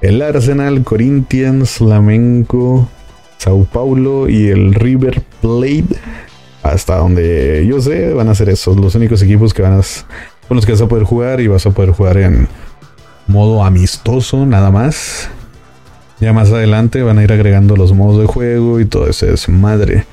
[0.08, 2.88] el Arsenal, Corinthians, Flamenco,
[3.40, 6.00] Sao Paulo y el River Plate.
[6.64, 9.82] Hasta donde yo sé, van a ser esos los únicos equipos que van a,
[10.48, 12.48] con los que vas a poder jugar y vas a poder jugar en
[13.28, 15.30] modo amistoso, nada más.
[16.22, 19.50] Ya más adelante van a ir agregando los modos de juego y todo eso es
[19.50, 20.06] madre.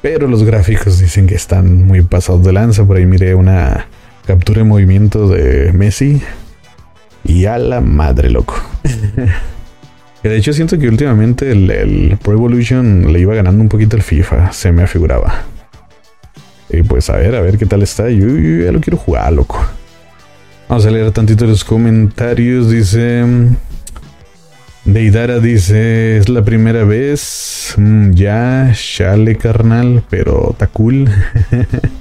[0.00, 2.84] Pero los gráficos dicen que están muy pasados de lanza.
[2.84, 3.88] Por ahí miré una
[4.26, 6.22] captura de movimiento de Messi
[7.24, 8.54] y a la madre, loco.
[10.22, 14.52] de hecho siento que últimamente el, Pro Evolution le iba ganando un poquito el FIFA,
[14.52, 15.42] se me afiguraba.
[16.68, 18.08] Y pues a ver, a ver qué tal está.
[18.10, 19.60] Yo, ya lo quiero jugar, loco.
[20.68, 22.70] Vamos a leer tantito los comentarios.
[22.70, 23.24] Dice.
[24.84, 27.74] Deidara dice: Es la primera vez.
[27.76, 31.10] Mm, ya, chale, carnal, pero está cool.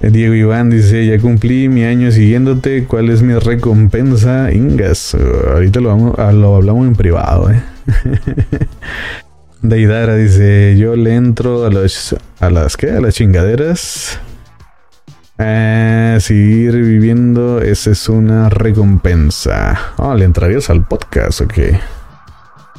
[0.00, 4.52] Diego Iván dice, ya cumplí mi año siguiéndote, ¿cuál es mi recompensa?
[4.52, 7.62] Ingas, ahorita lo, vamos, ah, lo hablamos en privado, ¿eh?
[9.62, 12.90] Deidara dice, yo le entro a, los, a las, ¿qué?
[12.90, 14.18] A las chingaderas.
[15.38, 19.94] Eh, seguir viviendo, esa es una recompensa.
[19.96, 21.54] Oh, ¿le entrarías al podcast ok.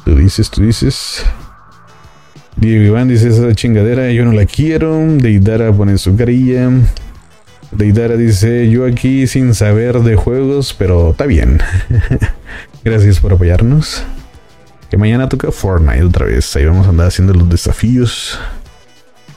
[0.04, 1.24] Tú dices, tú dices.
[2.54, 4.96] Diego Iván dice esa chingadera, yo no la quiero.
[5.18, 6.70] Deidara pone su carilla.
[7.72, 11.60] Deidara dice, yo aquí sin saber de juegos, pero está bien.
[12.84, 14.04] Gracias por apoyarnos.
[14.90, 16.54] Que mañana toca Fortnite otra vez.
[16.56, 18.38] Ahí vamos a andar haciendo los desafíos.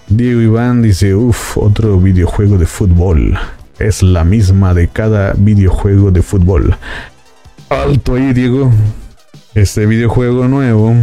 [0.07, 3.37] Diego Iván dice, uff, otro videojuego de fútbol.
[3.79, 6.75] Es la misma de cada videojuego de fútbol.
[7.69, 8.71] Alto ahí, Diego.
[9.55, 10.93] Este videojuego nuevo,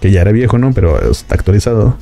[0.00, 0.72] que ya era viejo, ¿no?
[0.72, 1.96] Pero está actualizado.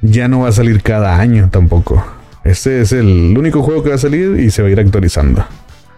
[0.00, 2.04] Ya no va a salir cada año tampoco.
[2.44, 5.44] Este es el único juego que va a salir y se va a ir actualizando.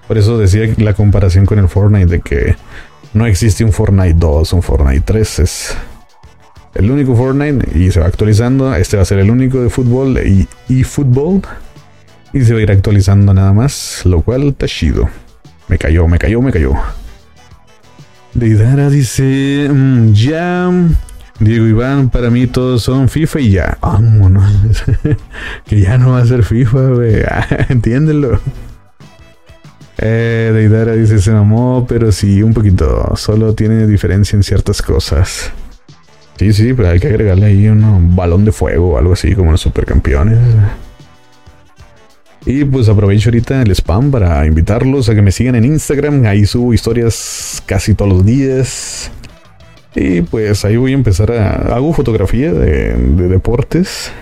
[0.06, 2.56] Por eso decía la comparación con el Fortnite de que
[3.12, 5.38] no existe un Fortnite 2, un Fortnite 3.
[5.40, 5.76] Es
[6.74, 8.74] el único Fortnite y se va actualizando.
[8.74, 11.42] Este va a ser el único de fútbol y, y fútbol.
[12.32, 15.08] Y se va a ir actualizando nada más, lo cual está chido.
[15.68, 16.74] Me cayó, me cayó, me cayó.
[18.34, 20.70] Deidara dice, mm, ya.
[21.38, 23.78] Diego Iván, para mí todos son FIFA y ya.
[23.82, 24.50] Vámonos.
[25.66, 27.16] que ya no va a ser FIFA, güey.
[27.68, 28.40] Entiéndelo.
[29.98, 33.14] Eh, Deidara dice, se mamó, pero sí, un poquito.
[33.16, 35.52] Solo tiene diferencia en ciertas cosas.
[36.38, 39.52] Sí, sí, pero hay que agregarle ahí un balón de fuego o algo así como
[39.52, 40.38] los supercampeones.
[42.44, 46.26] Y pues aprovecho ahorita el spam para invitarlos a que me sigan en Instagram.
[46.26, 49.10] Ahí subo historias casi todos los días.
[49.96, 51.74] Y pues ahí voy a empezar a...
[51.74, 54.12] Hago fotografía de, de deportes.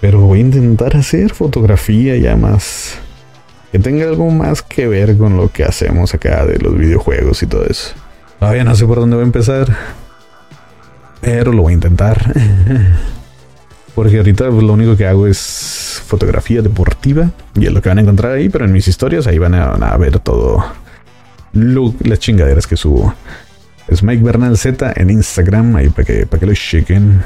[0.00, 2.98] Pero voy a intentar hacer fotografía ya más...
[3.70, 7.46] Que tenga algo más que ver con lo que hacemos acá de los videojuegos y
[7.46, 7.94] todo eso.
[8.38, 9.76] Todavía no sé por dónde voy a empezar.
[11.20, 12.32] Pero lo voy a intentar.
[13.94, 17.30] Porque ahorita lo único que hago es fotografía deportiva.
[17.54, 18.48] Y es lo que van a encontrar ahí.
[18.48, 20.64] Pero en mis historias ahí van a, ver todo.
[21.52, 23.14] las chingaderas que subo.
[23.88, 25.76] Es Mike Bernal Z en Instagram.
[25.76, 27.22] Ahí para que, para que lo chequen.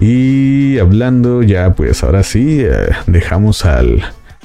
[0.00, 4.04] Y hablando ya, pues ahora sí, eh, dejamos al,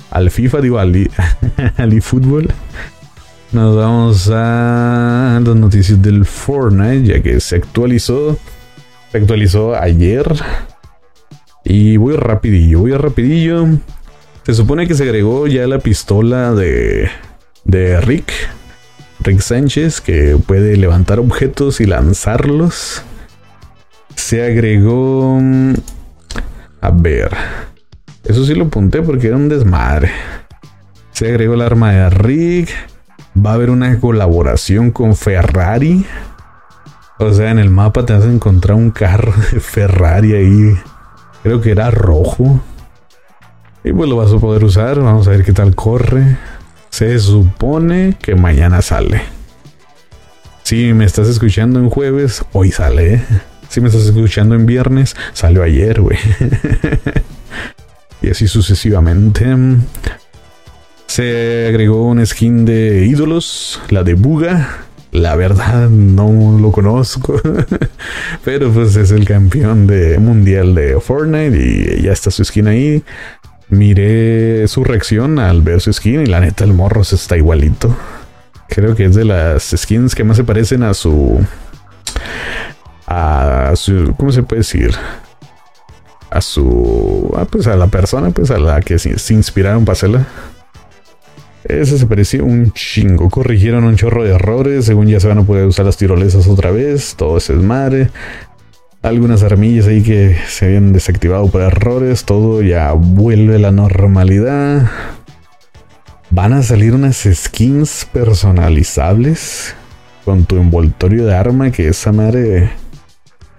[0.09, 1.09] al FIFA, digo al,
[1.77, 2.47] al eFootball.
[3.51, 8.37] Nos vamos a las noticias del Fortnite, ya que se actualizó.
[9.11, 10.25] Se actualizó ayer.
[11.63, 13.67] Y voy rapidillo, voy rapidillo.
[14.43, 17.09] Se supone que se agregó ya la pistola de,
[17.63, 18.33] de Rick.
[19.23, 23.03] Rick Sánchez, que puede levantar objetos y lanzarlos.
[24.15, 25.39] Se agregó...
[26.81, 27.31] A ver.
[28.23, 30.11] Eso sí lo apunté porque era un desmadre.
[31.11, 32.69] Se agregó el arma de Rick
[33.35, 36.05] va a haber una colaboración con Ferrari.
[37.19, 40.77] O sea, en el mapa te vas a encontrar un carro de Ferrari ahí.
[41.41, 42.61] Creo que era rojo.
[43.83, 44.99] Y pues lo vas a poder usar.
[45.01, 46.37] Vamos a ver qué tal corre.
[46.93, 49.23] Se supone que mañana sale.
[50.61, 53.15] Si me estás escuchando en jueves, hoy sale.
[53.15, 53.25] ¿eh?
[53.67, 56.19] Si me estás escuchando en viernes, salió ayer, güey.
[58.21, 59.43] y así sucesivamente.
[61.07, 64.85] Se agregó un skin de ídolos, la de Buga.
[65.11, 67.41] La verdad no lo conozco,
[68.45, 73.03] pero pues es el campeón de mundial de Fortnite y ya está su skin ahí.
[73.69, 77.95] Miré su reacción al ver su skin y la neta el morro se está igualito.
[78.67, 81.39] Creo que es de las skins que más se parecen a su
[83.05, 84.91] a su ¿cómo se puede decir?
[86.29, 90.27] A su ah, pues a la persona pues a la que se, inspiraron para hacerla.
[91.63, 93.29] Ese se parecía un chingo.
[93.29, 94.85] Corrigieron un chorro de errores.
[94.85, 97.15] Según ya se van a poder usar las tirolesas otra vez.
[97.15, 98.09] Todo ese desmadre.
[99.03, 102.23] Algunas armillas ahí que se habían desactivado por errores.
[102.23, 104.89] Todo ya vuelve a la normalidad.
[106.29, 109.75] Van a salir unas skins personalizables
[110.23, 111.69] con tu envoltorio de arma.
[111.69, 112.71] Que esa madre.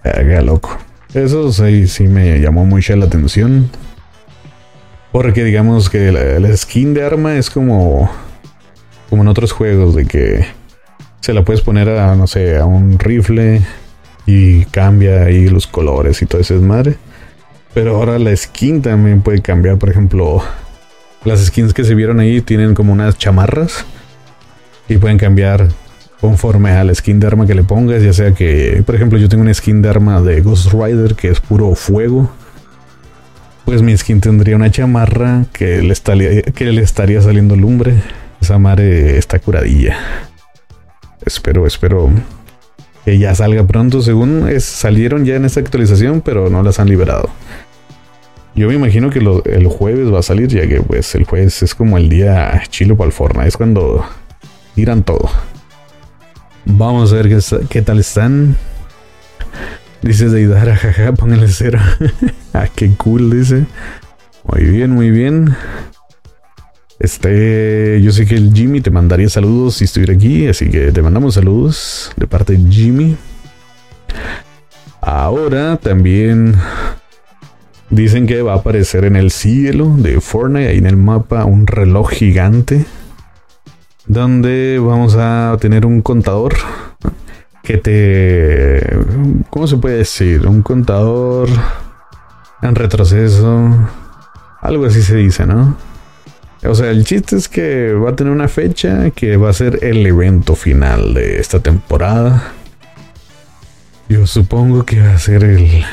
[0.03, 0.79] Haga loco.
[1.13, 3.69] Eso sí, sí me llamó mucho la atención.
[5.13, 8.11] Porque digamos que la, skin de arma es como.
[9.11, 10.47] Como en otros juegos, de que
[11.21, 13.61] se la puedes poner a, no sé, a un rifle
[14.27, 16.97] y cambia ahí los colores y todo ese madre.
[17.73, 19.79] Pero ahora la skin también puede cambiar.
[19.79, 20.43] Por ejemplo,
[21.25, 23.85] las skins que se vieron ahí tienen como unas chamarras
[24.89, 25.69] y pueden cambiar
[26.21, 28.03] conforme a la skin de arma que le pongas.
[28.03, 31.29] Ya sea que, por ejemplo, yo tengo una skin de arma de Ghost Rider que
[31.29, 32.31] es puro fuego
[33.65, 37.95] pues mi skin tendría una chamarra que le estaría, que le estaría saliendo lumbre.
[38.41, 39.97] Esa madre está curadilla.
[41.25, 42.11] Espero, espero
[43.05, 44.03] que ya salga pronto.
[44.03, 47.29] Según salieron ya en esta actualización, pero no las han liberado.
[48.55, 51.75] Yo me imagino que el jueves va a salir, ya que pues el jueves es
[51.75, 53.49] como el día chilo para el Fortnite.
[53.49, 54.05] Es cuando
[54.75, 55.29] tiran todo.
[56.65, 57.39] Vamos a ver qué,
[57.69, 58.57] qué tal están.
[60.03, 61.81] Dice Deidara, jaja, póngale cero.
[62.53, 63.67] ah, qué cool, dice.
[64.45, 65.57] Muy bien, muy bien.
[66.99, 71.03] Este, yo sé que el Jimmy te mandaría saludos si estuviera aquí, así que te
[71.03, 73.17] mandamos saludos de parte de Jimmy.
[75.01, 76.55] Ahora también
[77.91, 81.67] dicen que va a aparecer en el cielo de Fortnite, ahí en el mapa, un
[81.67, 82.87] reloj gigante.
[84.07, 86.55] Donde vamos a tener un contador
[87.63, 88.99] que te...
[89.51, 90.47] ¿Cómo se puede decir?
[90.47, 91.49] Un contador
[92.61, 93.71] en retroceso.
[94.61, 95.77] Algo así se dice, ¿no?
[96.67, 99.81] O sea, el chiste es que va a tener una fecha que va a ser
[99.83, 102.53] el evento final de esta temporada.
[104.09, 105.85] Yo supongo que va a ser el,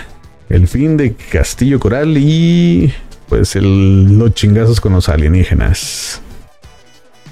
[0.49, 2.93] el fin de Castillo Coral y
[3.27, 6.21] pues los chingazos con los alienígenas.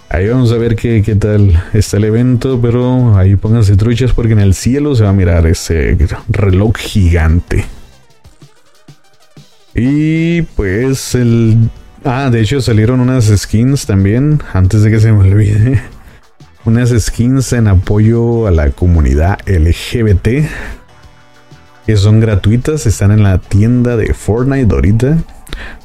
[0.07, 4.39] Ahí vamos a ver qué, tal está el evento, pero ahí pónganse truchas porque en
[4.39, 5.97] el cielo se va a mirar ese
[6.29, 7.65] reloj gigante.
[9.75, 11.69] Y pues el...
[12.05, 15.81] Ah, de hecho salieron unas skins también, antes de que se me olvide.
[16.63, 20.47] Unas skins en apoyo a la comunidad LGBT.
[21.85, 25.17] Que son gratuitas, están en la tienda de Fortnite ahorita.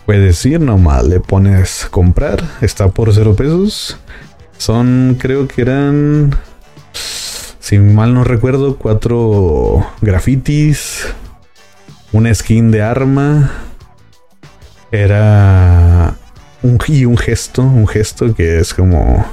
[0.07, 3.97] Puedes ir nomás, le pones comprar, está por 0 pesos.
[4.59, 6.37] Son, creo que eran,
[6.93, 11.07] si mal no recuerdo, cuatro grafitis,
[12.13, 13.64] una skin de arma,
[15.03, 16.15] era
[16.63, 19.25] un, y un gesto, un gesto que es como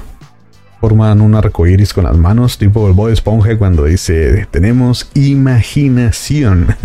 [0.80, 6.76] forman un arco iris con las manos, tipo el Boy Esponja cuando dice tenemos imaginación.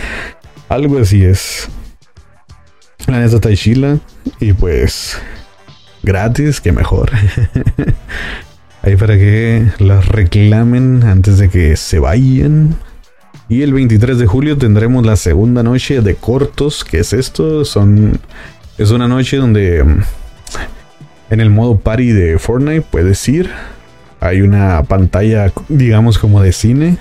[0.68, 1.68] Algo así es.
[3.06, 3.50] La neta.
[4.38, 5.18] Y pues.
[6.02, 7.10] Gratis, que mejor.
[8.82, 12.76] Ahí para que las reclamen antes de que se vayan.
[13.50, 16.84] Y el 23 de julio tendremos la segunda noche de cortos.
[16.84, 17.64] ¿Qué es esto?
[17.64, 18.18] Son.
[18.78, 19.84] Es una noche donde.
[21.30, 23.50] En el modo party de Fortnite puedes ir.
[24.20, 26.96] Hay una pantalla, digamos, como de cine.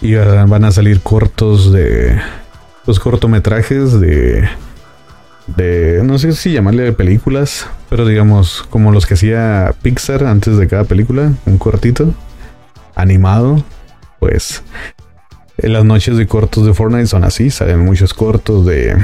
[0.00, 2.18] Y van a salir cortos de.
[2.86, 4.48] Los cortometrajes de
[5.46, 10.66] de, no sé si llamarle películas, pero digamos como los que hacía Pixar antes de
[10.68, 12.14] cada película, un cortito,
[12.94, 13.62] animado,
[14.20, 14.62] pues
[15.68, 18.96] las noches de cortos de Fortnite son así, salen muchos cortos de,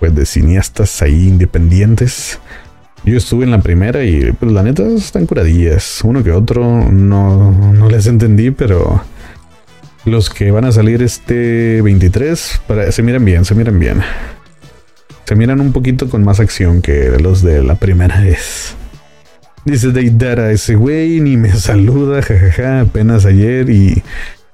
[0.00, 2.38] pues de cineastas ahí independientes.
[3.04, 7.52] Yo estuve en la primera y pues la neta están curadillas, uno que otro no,
[7.52, 9.02] no les entendí, pero
[10.04, 12.60] los que van a salir este 23
[12.90, 14.02] se miran bien, se miran bien
[15.24, 18.74] se miran un poquito con más acción que los de la primera vez.
[19.64, 24.02] Dice Deidara, ese güey ni me saluda, jajaja, apenas ayer y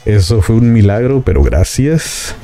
[0.04, 2.34] eso fue un milagro, pero gracias.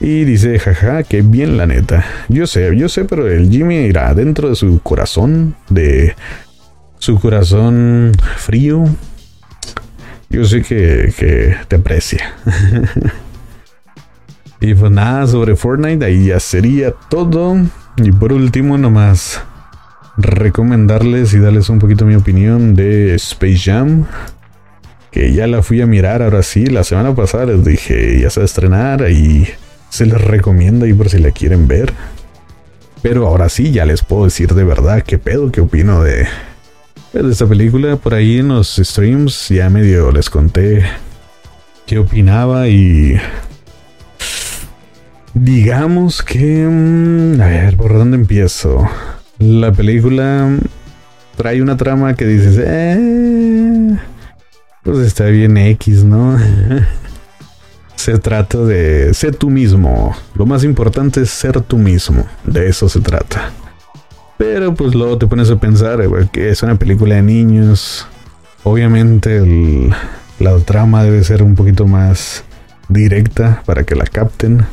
[0.00, 2.04] Y dice, jaja, qué bien la neta.
[2.28, 6.14] Yo sé, yo sé, pero el Jimmy irá dentro de su corazón, de
[6.98, 8.84] su corazón frío.
[10.30, 12.34] Yo sé que, que te aprecia.
[14.60, 17.56] Y pues nada, sobre Fortnite, ahí ya sería todo.
[17.96, 19.40] Y por último, nomás
[20.16, 24.06] recomendarles y darles un poquito mi opinión de Space Jam.
[25.18, 28.38] Que ya la fui a mirar ahora sí, la semana pasada les dije, ya se
[28.38, 29.48] va a estrenar y
[29.90, 31.92] se les recomienda ahí por si la quieren ver.
[33.02, 36.28] Pero ahora sí, ya les puedo decir de verdad qué pedo, qué opino de,
[37.10, 37.96] pues, de esta película.
[37.96, 40.84] Por ahí en los streams ya medio les conté
[41.84, 43.20] qué opinaba y
[45.34, 46.64] Digamos que...
[46.64, 48.88] Mm, a ver, ¿por dónde empiezo?
[49.40, 50.48] La película
[51.36, 52.56] trae una trama que dices...
[52.64, 53.96] Eh,
[54.82, 56.38] pues está bien X, ¿no?
[57.98, 60.16] se trata de ser tú mismo.
[60.34, 62.24] Lo más importante es ser tú mismo.
[62.44, 63.50] De eso se trata.
[64.38, 68.06] Pero pues luego te pones a pensar eh, que es una película de niños.
[68.62, 69.90] Obviamente
[70.38, 72.44] la trama debe ser un poquito más
[72.88, 74.64] directa para que la capten.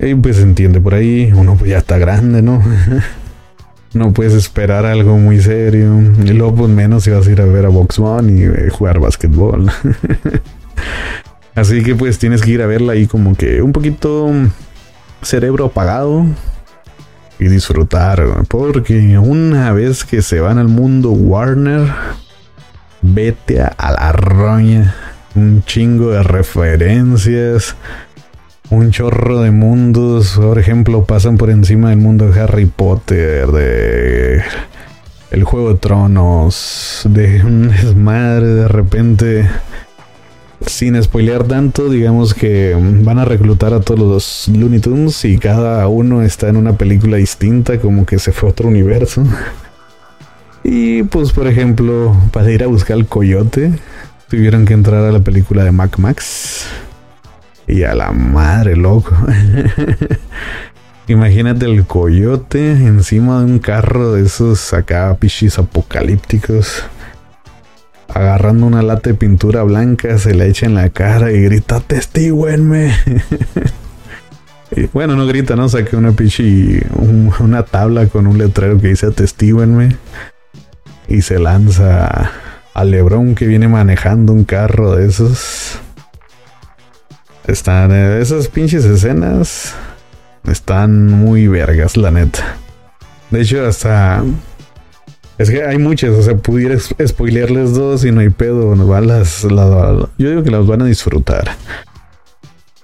[0.00, 2.62] Y pues entiende por ahí, uno pues ya está grande, ¿no?
[3.94, 6.00] no puedes esperar algo muy serio.
[6.24, 8.98] Y luego pues menos si vas a ir a ver a Box y eh, jugar
[8.98, 9.70] básquetbol.
[11.54, 14.30] Así que pues tienes que ir a verla ahí como que un poquito
[15.22, 16.26] cerebro apagado
[17.38, 18.24] y disfrutar.
[18.48, 21.88] Porque una vez que se van al mundo Warner,
[23.02, 24.94] vete a la roña.
[25.36, 27.76] Un chingo de referencias.
[28.74, 30.32] Un chorro de mundos.
[30.36, 33.46] Por ejemplo, pasan por encima del mundo de Harry Potter.
[33.46, 34.42] De
[35.30, 37.02] el Juego de Tronos.
[37.08, 39.48] De un desmadre de repente
[40.66, 45.86] sin spoilear tanto, digamos que van a reclutar a todos los Looney Tunes y cada
[45.86, 49.22] uno está en una película distinta, como que se fue a otro universo.
[50.66, 53.70] Y pues, por ejemplo, para ir a buscar al coyote,
[54.30, 56.66] tuvieron que entrar a la película de Mac Max.
[57.66, 59.14] Y a la madre, loco.
[61.08, 66.84] Imagínate el coyote encima de un carro de esos acá pichis apocalípticos
[68.14, 72.94] agarrando una lata de pintura blanca, se la echa en la cara y grita, testíguenme.
[74.92, 75.68] bueno, no grita, ¿no?
[75.68, 76.80] Saque una pichi,
[77.40, 79.96] una tabla con un letrero que dice testíguenme.
[81.08, 82.30] Y se lanza
[82.72, 85.80] al Lebrón que viene manejando un carro de esos.
[87.46, 89.74] Están, eh, esas pinches escenas
[90.44, 92.56] están muy vergas, la neta.
[93.30, 94.22] De hecho, hasta
[95.36, 98.74] es que hay muchas, o sea, pudiera spoilearles dos y no hay pedo.
[99.00, 101.56] las, yo digo que las van a disfrutar.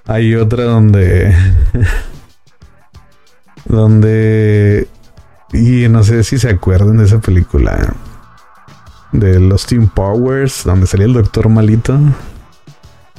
[0.07, 1.35] Hay otra donde.
[3.67, 4.89] donde.
[5.53, 7.95] Y no sé si se acuerdan de esa película.
[9.13, 11.99] De los Team Powers, donde salía el Doctor Malito.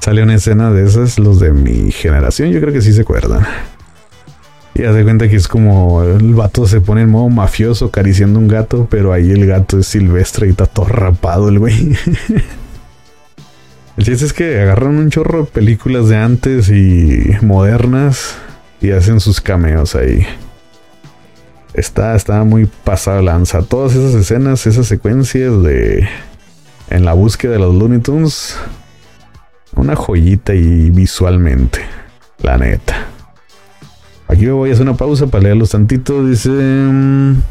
[0.01, 3.45] Sale una escena de esas, los de mi generación, yo creo que sí se acuerdan.
[4.73, 8.47] Y hace cuenta que es como el vato se pone en modo mafioso acariciando un
[8.47, 11.91] gato, pero ahí el gato es silvestre y está todo rapado el güey.
[13.97, 18.37] el chiste es que agarran un chorro de películas de antes y modernas
[18.81, 20.25] y hacen sus cameos ahí.
[21.75, 23.61] Está, está muy pasada lanza.
[23.61, 26.09] Todas esas escenas, esas secuencias de.
[26.89, 28.57] En la búsqueda de los Looney Tunes.
[29.75, 31.81] Una joyita y visualmente.
[32.41, 33.07] La neta.
[34.27, 36.25] Aquí voy a hacer una pausa para leerlos tantito.
[36.25, 36.49] Dice.
[36.49, 37.41] Mm,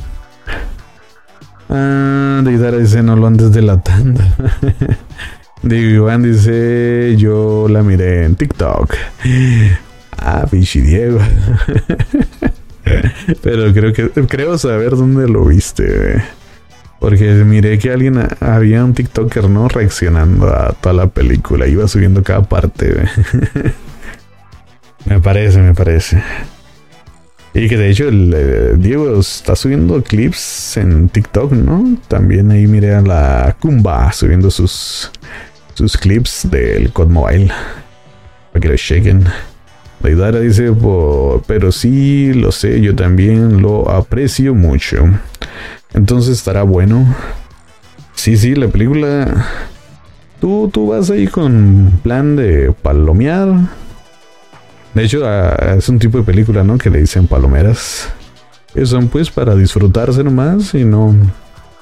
[1.68, 4.23] ah, Deidara dice: No lo andes delatando.
[5.62, 8.95] Digo, Iván dice: Yo la miré en TikTok.
[10.18, 11.18] Ah, pinche Diego.
[13.43, 16.23] Pero creo que creo saber dónde lo viste,
[17.01, 19.68] Porque miré que alguien había un TikToker, ¿no?
[19.68, 21.66] Reaccionando a toda la película.
[21.66, 22.94] Iba subiendo cada parte,
[25.07, 26.22] Me parece, me parece.
[27.55, 31.98] Y que de hecho el, eh, Diego está subiendo clips en TikTok, ¿no?
[32.07, 35.11] También ahí miré a la Kumba subiendo sus,
[35.74, 37.53] sus clips del COD Mobile.
[38.53, 39.24] Para que lo chequen.
[40.01, 40.72] Daidara dice,
[41.46, 45.09] pero sí, lo sé, yo también lo aprecio mucho.
[45.95, 47.07] Entonces estará bueno.
[48.14, 49.47] Sí, sí, la película...
[50.41, 53.68] Tú, tú vas ahí con plan de palomear
[54.95, 56.76] de hecho, ah, es un tipo de película, ¿no?
[56.76, 58.09] Que le dicen palomeras.
[58.74, 61.14] Que son pues para disfrutarse nomás y no,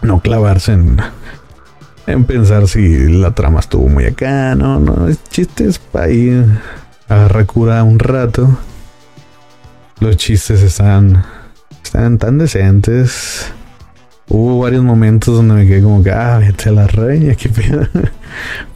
[0.02, 0.98] no clavarse en,
[2.06, 4.54] en pensar si la trama estuvo muy acá.
[4.54, 6.44] No, no, es chistes para ir
[7.09, 8.59] a recura un rato.
[10.00, 11.24] Los chistes están,
[11.82, 13.52] están tan decentes.
[14.31, 17.87] Hubo varios momentos donde me quedé como que, ah, vete a la reina, qué pedo.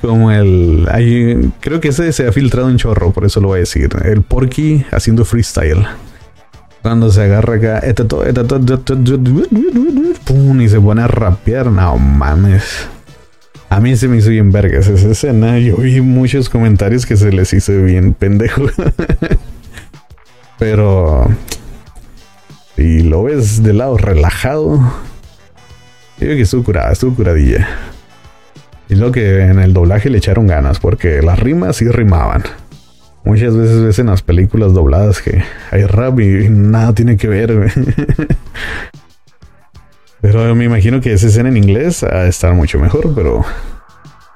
[0.01, 0.87] como el.
[0.91, 3.91] Hay, creo que ese se ha filtrado en chorro, por eso lo voy a decir.
[4.05, 5.87] El Porky haciendo freestyle.
[6.81, 7.83] Cuando se agarra acá,
[10.25, 12.89] pum, y se pone a rapear, no mames.
[13.69, 15.59] A mí se me hizo bien vergas esa escena.
[15.59, 18.63] Yo vi muchos comentarios que se les hizo bien pendejo.
[20.59, 21.29] Pero.
[22.75, 24.81] Si lo ves de lado relajado
[26.19, 27.69] yo que estuvo curada, estuvo curadilla.
[28.89, 32.43] Y lo que en el doblaje le echaron ganas, porque las rimas sí rimaban.
[33.25, 37.73] Muchas veces ves en las películas dobladas que hay rap y nada tiene que ver.
[40.21, 43.45] pero me imagino que esa escena en inglés a estar mucho mejor, pero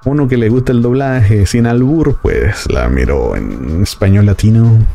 [0.05, 4.87] uno que le gusta el doblaje sin albur, pues la miró en español latino.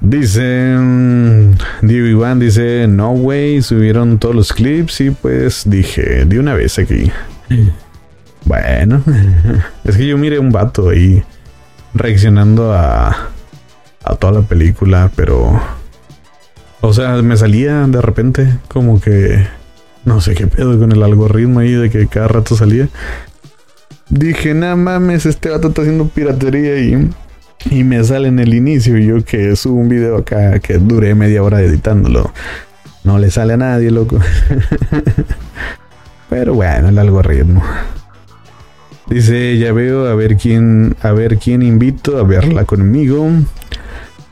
[0.00, 6.38] Dice mm, Diego Iván, dice, no way, subieron todos los clips y pues dije, de
[6.38, 7.10] una vez aquí.
[8.44, 9.02] Bueno,
[9.84, 11.22] es que yo miré un vato ahí
[11.94, 13.30] reaccionando a,
[14.04, 15.60] a toda la película, pero...
[16.82, 19.46] O sea, me salía de repente como que...
[20.04, 22.88] No sé qué pedo con el algoritmo ahí de que cada rato salía.
[24.08, 27.10] Dije, nada mames, este vato está haciendo piratería y
[27.70, 31.42] Y me sale en el inicio yo que subo un video acá que duré media
[31.42, 32.32] hora editándolo.
[33.04, 34.18] No le sale a nadie, loco.
[36.30, 37.62] Pero bueno, el algoritmo.
[39.08, 43.28] Dice, ya veo a ver quién, a ver quién invito a verla conmigo.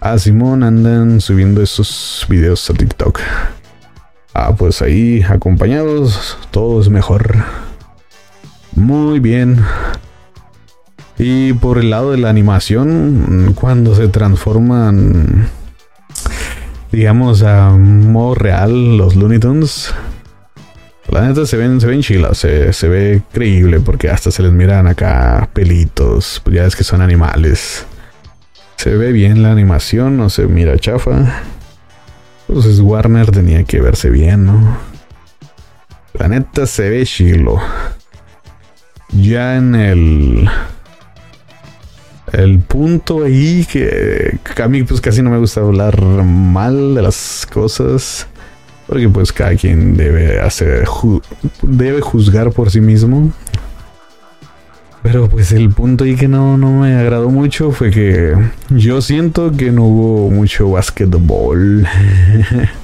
[0.01, 3.20] A Simón andan subiendo esos videos a TikTok.
[4.35, 7.37] Ah, pues ahí acompañados, todo es mejor.
[8.74, 9.61] Muy bien.
[11.18, 15.48] Y por el lado de la animación, cuando se transforman,
[16.90, 19.94] digamos, a modo real los Looney Tunes,
[21.08, 24.52] la neta se ven, se ven chilas, se, se, ve creíble porque hasta se les
[24.52, 27.86] miran acá pelitos, ya es que son animales.
[28.76, 31.42] Se ve bien la animación, no se mira chafa.
[32.48, 34.76] Pues Warner tenía que verse bien, ¿no?
[36.14, 37.58] La neta se ve chilo.
[39.10, 40.48] Ya en el
[42.35, 47.47] el punto ahí que, a mí pues casi no me gusta hablar mal de las
[47.51, 48.26] cosas.
[48.87, 50.85] Porque pues cada quien debe hacer,
[51.62, 53.32] debe juzgar por sí mismo.
[55.03, 58.35] Pero pues el punto ahí que no, no me agradó mucho fue que
[58.70, 61.87] yo siento que no hubo mucho básquetbol.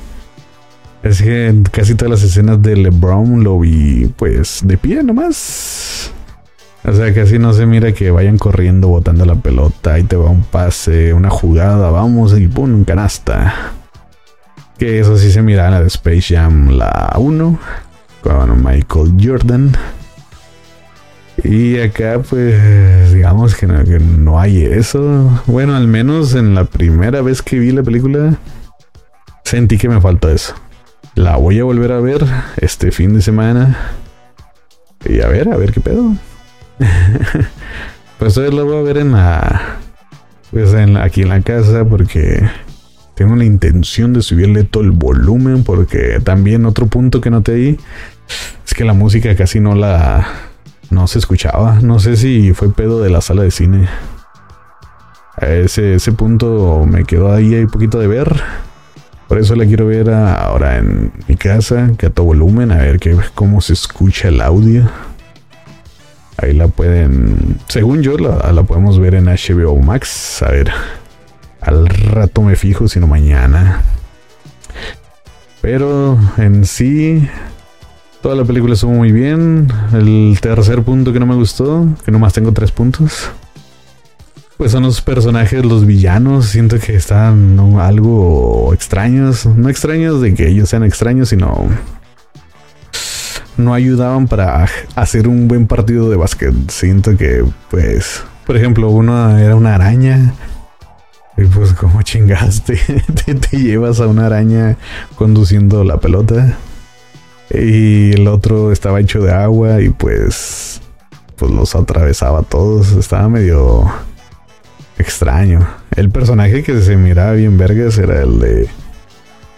[1.03, 6.13] es que casi todas las escenas de LeBron lo vi pues de pie nomás.
[6.83, 9.99] O sea, casi no se mira que vayan corriendo botando la pelota.
[9.99, 13.73] y te va un pase, una jugada, vamos y pum, canasta.
[14.79, 17.59] Que eso sí se mira en la de Space Jam, la 1,
[18.23, 19.73] con Michael Jordan.
[21.45, 25.43] Y acá, pues, digamos que no, no hay eso.
[25.47, 28.39] Bueno, al menos en la primera vez que vi la película,
[29.45, 30.55] sentí que me falta eso.
[31.15, 32.25] La voy a volver a ver
[32.57, 33.77] este fin de semana.
[35.05, 36.15] Y a ver, a ver qué pedo.
[38.19, 39.79] pues hoy lo voy a ver en la.
[40.51, 42.43] Pues en aquí en la casa porque
[43.15, 45.65] tengo la intención de subirle todo el volumen.
[45.65, 47.79] Porque también otro punto que noté ahí
[48.67, 50.27] es que la música casi no la.
[50.91, 51.79] No se escuchaba.
[51.83, 53.89] No sé si fue pedo de la sala de cine.
[55.41, 58.43] Ese, ese punto me quedó ahí un poquito de ver.
[59.29, 62.99] Por eso la quiero ver ahora en mi casa, que a todo volumen, a ver
[62.99, 64.91] qué cómo se escucha el audio.
[66.41, 70.43] Ahí la pueden, según yo, la, la podemos ver en HBO Max.
[70.43, 70.71] A ver,
[71.61, 73.83] al rato me fijo, sino mañana.
[75.61, 77.29] Pero en sí,
[78.23, 79.69] toda la película estuvo muy bien.
[79.93, 83.31] El tercer punto que no me gustó, que nomás tengo tres puntos.
[84.57, 86.47] Pues son los personajes, los villanos.
[86.47, 89.45] Siento que están algo extraños.
[89.45, 91.69] No extraños de que ellos sean extraños, sino
[93.57, 96.55] no ayudaban para hacer un buen partido de básquet.
[96.71, 100.35] Siento que, pues, por ejemplo, uno era una araña.
[101.37, 102.79] Y pues, como chingaste,
[103.51, 104.77] te, llevas a una araña
[105.17, 106.57] conduciendo la pelota.
[107.53, 110.81] Y el otro estaba hecho de agua y pues,
[111.37, 112.93] pues los atravesaba todos.
[112.93, 113.91] Estaba medio
[114.99, 115.67] extraño.
[115.97, 118.69] El personaje que se miraba bien vergas era el de.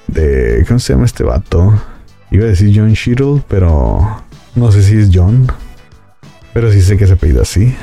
[0.07, 1.74] de ¿Cómo se llama este vato?
[2.33, 4.22] Iba a decir John Shittle, pero
[4.55, 5.47] no sé si es John.
[6.55, 7.76] Pero sí sé que se pedido así.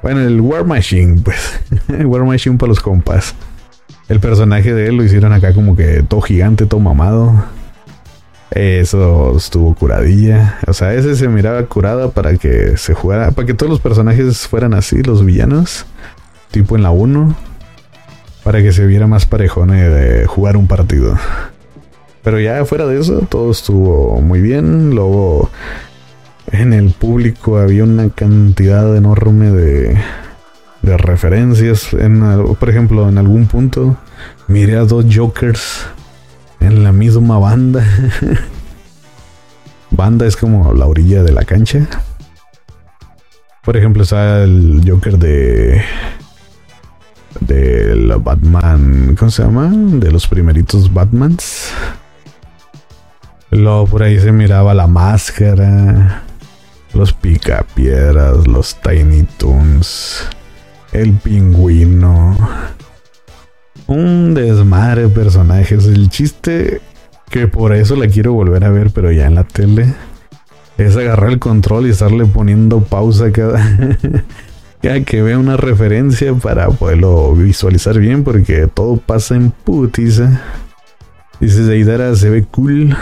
[0.00, 1.60] Bueno, el War Machine, pues.
[2.04, 3.34] War Machine para los compas.
[4.08, 7.44] El personaje de él lo hicieron acá como que todo gigante, todo mamado.
[8.52, 10.60] Eso estuvo curadilla.
[10.68, 13.32] O sea, ese se miraba curada para que se jugara.
[13.32, 15.84] Para que todos los personajes fueran así, los villanos.
[16.52, 17.34] Tipo en la 1.
[18.44, 21.18] Para que se viera más parejone de jugar un partido.
[22.22, 24.94] Pero ya fuera de eso, todo estuvo muy bien.
[24.94, 25.50] Luego
[26.52, 29.98] en el público había una cantidad enorme de,
[30.82, 31.92] de referencias.
[31.94, 32.22] En,
[32.58, 33.96] por ejemplo, en algún punto
[34.48, 35.86] miré a dos Jokers
[36.60, 37.84] en la misma banda.
[39.90, 41.86] banda es como la orilla de la cancha.
[43.62, 45.82] Por ejemplo, está el Joker de.
[47.40, 49.14] De la Batman.
[49.18, 49.70] ¿Cómo se llama?
[49.72, 51.72] De los primeritos Batmans.
[53.50, 56.22] Luego por ahí se miraba la máscara,
[56.94, 60.28] los picapiedras, los Tiny Toons,
[60.92, 62.36] el pingüino.
[63.88, 65.86] Un desmadre de personajes.
[65.86, 66.80] El chiste
[67.28, 69.94] que por eso la quiero volver a ver, pero ya en la tele,
[70.76, 73.60] es agarrar el control y estarle poniendo pausa cada,
[74.82, 80.40] cada que vea una referencia para poderlo visualizar bien, porque todo pasa en putiza.
[81.38, 82.96] Dice Deidara, se ve cool.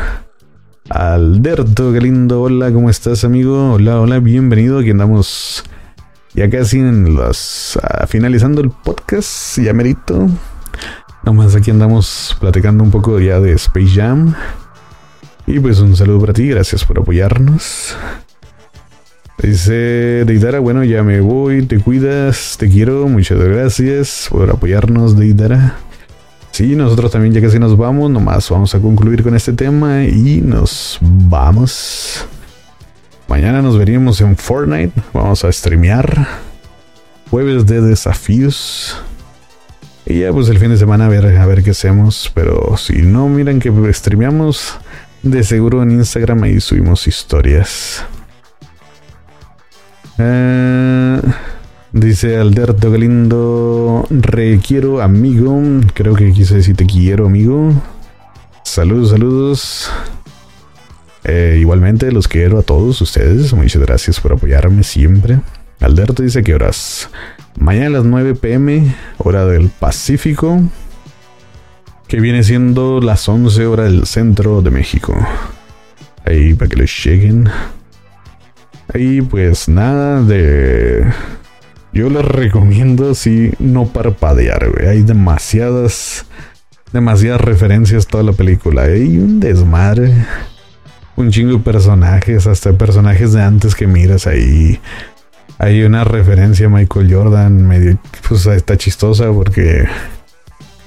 [0.91, 2.41] Alberto, qué lindo.
[2.41, 3.75] Hola, ¿cómo estás, amigo?
[3.75, 4.79] Hola, hola, bienvenido.
[4.79, 5.63] Aquí andamos
[6.35, 10.29] Ya casi en los, ah, finalizando el podcast, ya merito.
[11.25, 14.35] Nomás aquí andamos platicando un poco ya de Space Jam.
[15.47, 17.95] Y pues un saludo para ti, gracias por apoyarnos.
[19.43, 25.77] Dice Deidara, bueno, ya me voy, te cuidas, te quiero, muchas gracias por apoyarnos, Deidara.
[26.59, 30.41] Sí, nosotros también ya casi nos vamos, nomás vamos a concluir con este tema y
[30.41, 32.27] nos vamos.
[33.29, 36.27] Mañana nos veríamos en Fortnite, vamos a streamear.
[37.31, 39.01] Jueves de desafíos.
[40.05, 42.29] Y ya pues el fin de semana a ver, a ver qué hacemos.
[42.35, 44.79] Pero si no, miren que streameamos.
[45.23, 48.05] De seguro en Instagram ahí subimos historias.
[50.19, 51.21] Eh,
[52.01, 55.61] dice Alberto Galindo, requiero amigo.
[55.95, 57.73] Creo que quise decir te quiero amigo.
[58.65, 59.91] Saludos, saludos.
[61.25, 63.53] Eh, igualmente los quiero a todos ustedes.
[63.53, 65.41] Muchas gracias por apoyarme siempre.
[65.81, 67.11] Alberto dice que horas.
[67.59, 70.61] Mañana a las 9 pm, hora del Pacífico.
[72.07, 75.15] Que viene siendo las 11 horas del centro de México.
[76.25, 77.49] Ahí para que les lleguen.
[78.93, 81.05] Ahí pues nada de...
[81.93, 86.27] Yo les recomiendo si no parpadear, Hay demasiadas...
[86.93, 88.85] Demasiadas referencias toda la película.
[88.85, 90.15] Hay un desmadre.
[91.17, 94.81] Un chingo de personajes, hasta personajes de antes que miras ahí.
[95.59, 99.87] Hay una referencia a Michael Jordan, medio, pues está chistosa porque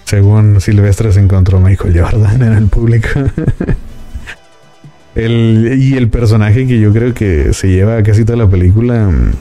[0.06, 3.10] según Silvestre se encontró Michael Jordan en el público.
[5.16, 9.32] y el personaje que yo creo que se lleva casi toda la película mm,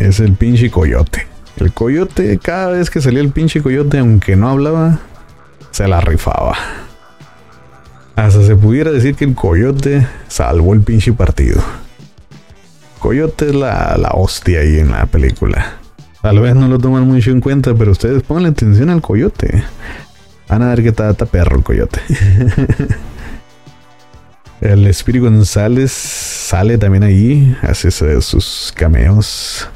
[0.00, 1.26] es el pinche coyote.
[1.56, 5.00] El coyote, cada vez que salía el pinche coyote, aunque no hablaba,
[5.70, 6.56] se la rifaba.
[8.16, 11.62] Hasta se pudiera decir que el coyote salvó el pinche partido.
[12.98, 15.74] Coyote es la, la hostia ahí en la película.
[16.22, 19.64] Tal vez no lo toman mucho en cuenta, pero ustedes pongan atención al coyote.
[20.48, 22.00] Van a ver que está, perro el coyote.
[24.60, 29.68] el Espíritu González sale también ahí, hace sus cameos.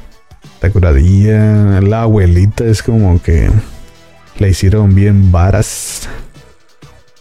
[0.70, 1.80] Curadilla.
[1.80, 3.50] La abuelita es como que
[4.38, 6.08] la hicieron bien varas.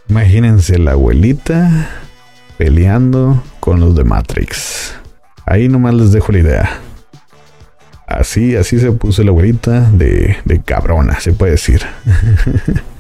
[0.10, 1.90] Imagínense la abuelita
[2.58, 4.94] peleando con los de Matrix.
[5.46, 6.70] Ahí nomás les dejo la idea.
[8.08, 11.82] Así, así se puso la abuelita de, de cabrona, se puede decir.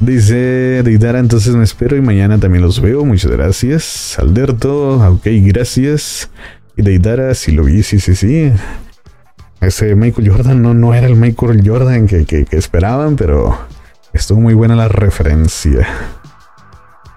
[0.00, 3.04] Dice Deidara, entonces me espero y mañana también los veo.
[3.04, 4.18] Muchas gracias.
[4.18, 6.28] Alberto, ok, gracias.
[6.76, 8.52] Y Deidara, si lo vi, sí, sí, sí.
[9.66, 13.58] Ese Michael Jordan no, no era el Michael Jordan que, que esperaban, pero
[14.12, 15.88] estuvo muy buena la referencia.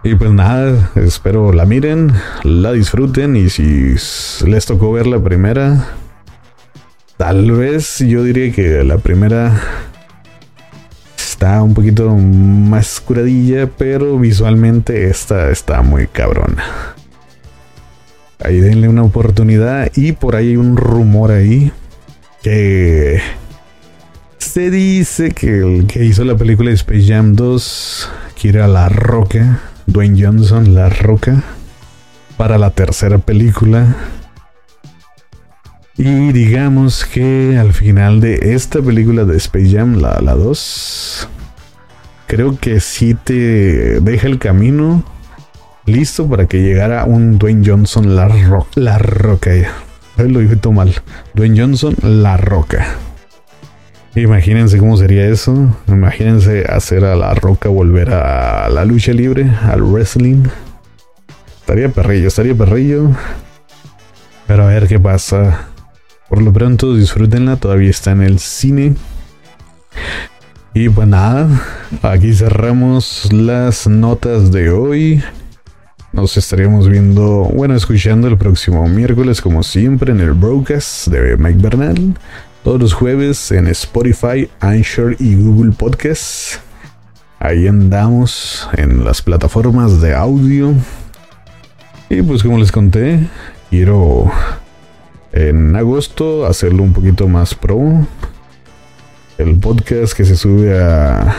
[0.03, 2.11] Y pues nada, espero la miren,
[2.43, 3.93] la disfruten y si
[4.47, 5.89] les tocó ver la primera,
[7.17, 9.61] tal vez yo diría que la primera
[11.17, 16.63] está un poquito más curadilla, pero visualmente esta está muy cabrona.
[18.43, 21.71] Ahí denle una oportunidad y por ahí hay un rumor ahí
[22.41, 23.21] que
[24.37, 28.09] se dice que el que hizo la película de Space Jam 2
[28.39, 29.61] quiere a la roca
[29.91, 31.41] Dwayne Johnson, La Roca,
[32.37, 33.95] para la tercera película.
[35.97, 41.27] Y digamos que al final de esta película de Space Jam, la, 2,
[42.27, 45.03] creo que sí te deja el camino
[45.85, 48.29] listo para que llegara un Dwayne Johnson La,
[48.75, 49.51] la Roca.
[50.27, 50.93] Lo dije todo mal.
[51.33, 52.87] Dwayne Johnson La Roca.
[54.15, 55.75] Imagínense cómo sería eso.
[55.87, 60.43] Imagínense hacer a la roca volver a la lucha libre, al wrestling.
[61.61, 63.11] Estaría perrillo, estaría perrillo.
[64.47, 65.67] Pero a ver qué pasa.
[66.27, 68.95] Por lo pronto disfrútenla, todavía está en el cine.
[70.73, 71.47] Y pues nada,
[72.01, 75.23] aquí cerramos las notas de hoy.
[76.11, 81.59] Nos estaríamos viendo, bueno, escuchando el próximo miércoles como siempre en el broadcast de Mike
[81.61, 82.15] Bernal
[82.63, 86.59] todos los jueves en Spotify, Anchor y Google Podcasts.
[87.39, 90.73] Ahí andamos en las plataformas de audio.
[92.09, 93.19] Y pues como les conté,
[93.69, 94.31] quiero
[95.31, 98.05] en agosto hacerlo un poquito más pro.
[99.37, 101.33] El podcast que se sube a,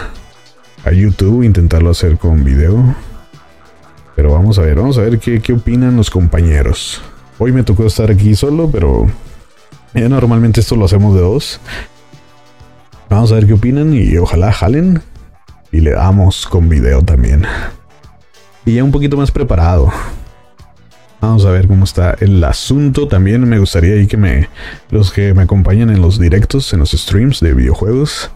[0.85, 2.95] a YouTube, intentarlo hacer con video.
[4.21, 7.01] Pero vamos a ver, vamos a ver qué, qué opinan los compañeros.
[7.39, 9.07] Hoy me tocó estar aquí solo, pero
[9.95, 11.59] normalmente esto lo hacemos de dos.
[13.09, 15.01] Vamos a ver qué opinan y ojalá jalen.
[15.73, 17.47] Y le damos con video también.
[18.67, 19.91] Y ya un poquito más preparado.
[21.23, 23.09] Vamos a ver cómo está el asunto.
[23.09, 24.51] También me gustaría ahí que me.
[24.91, 28.31] Los que me acompañan en los directos, en los streams de videojuegos,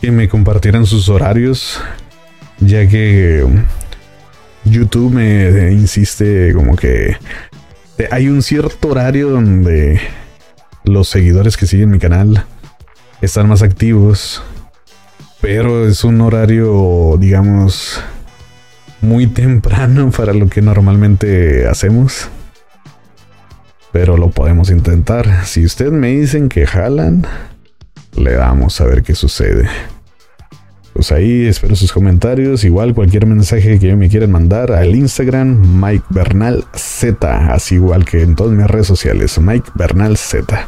[0.00, 1.80] que me compartieran sus horarios.
[2.60, 3.44] Ya que
[4.70, 7.16] YouTube me insiste como que
[8.10, 10.00] hay un cierto horario donde
[10.84, 12.44] los seguidores que siguen mi canal
[13.20, 14.42] están más activos.
[15.40, 18.00] Pero es un horario, digamos,
[19.00, 22.28] muy temprano para lo que normalmente hacemos.
[23.92, 25.46] Pero lo podemos intentar.
[25.46, 27.26] Si ustedes me dicen que jalan,
[28.16, 29.68] le damos a ver qué sucede.
[30.98, 32.64] Pues ahí espero sus comentarios.
[32.64, 37.54] Igual cualquier mensaje que me quieran mandar al Instagram, Mike Bernal Z.
[37.54, 40.66] Así igual que en todas mis redes sociales, Mike Bernal Z.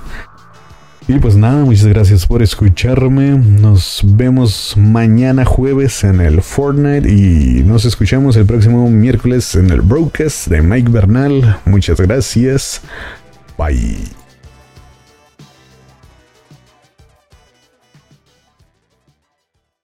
[1.08, 3.30] Y pues nada, muchas gracias por escucharme.
[3.30, 9.80] Nos vemos mañana jueves en el Fortnite y nos escuchamos el próximo miércoles en el
[9.80, 11.58] broadcast de Mike Bernal.
[11.64, 12.82] Muchas gracias.
[13.58, 14.19] Bye.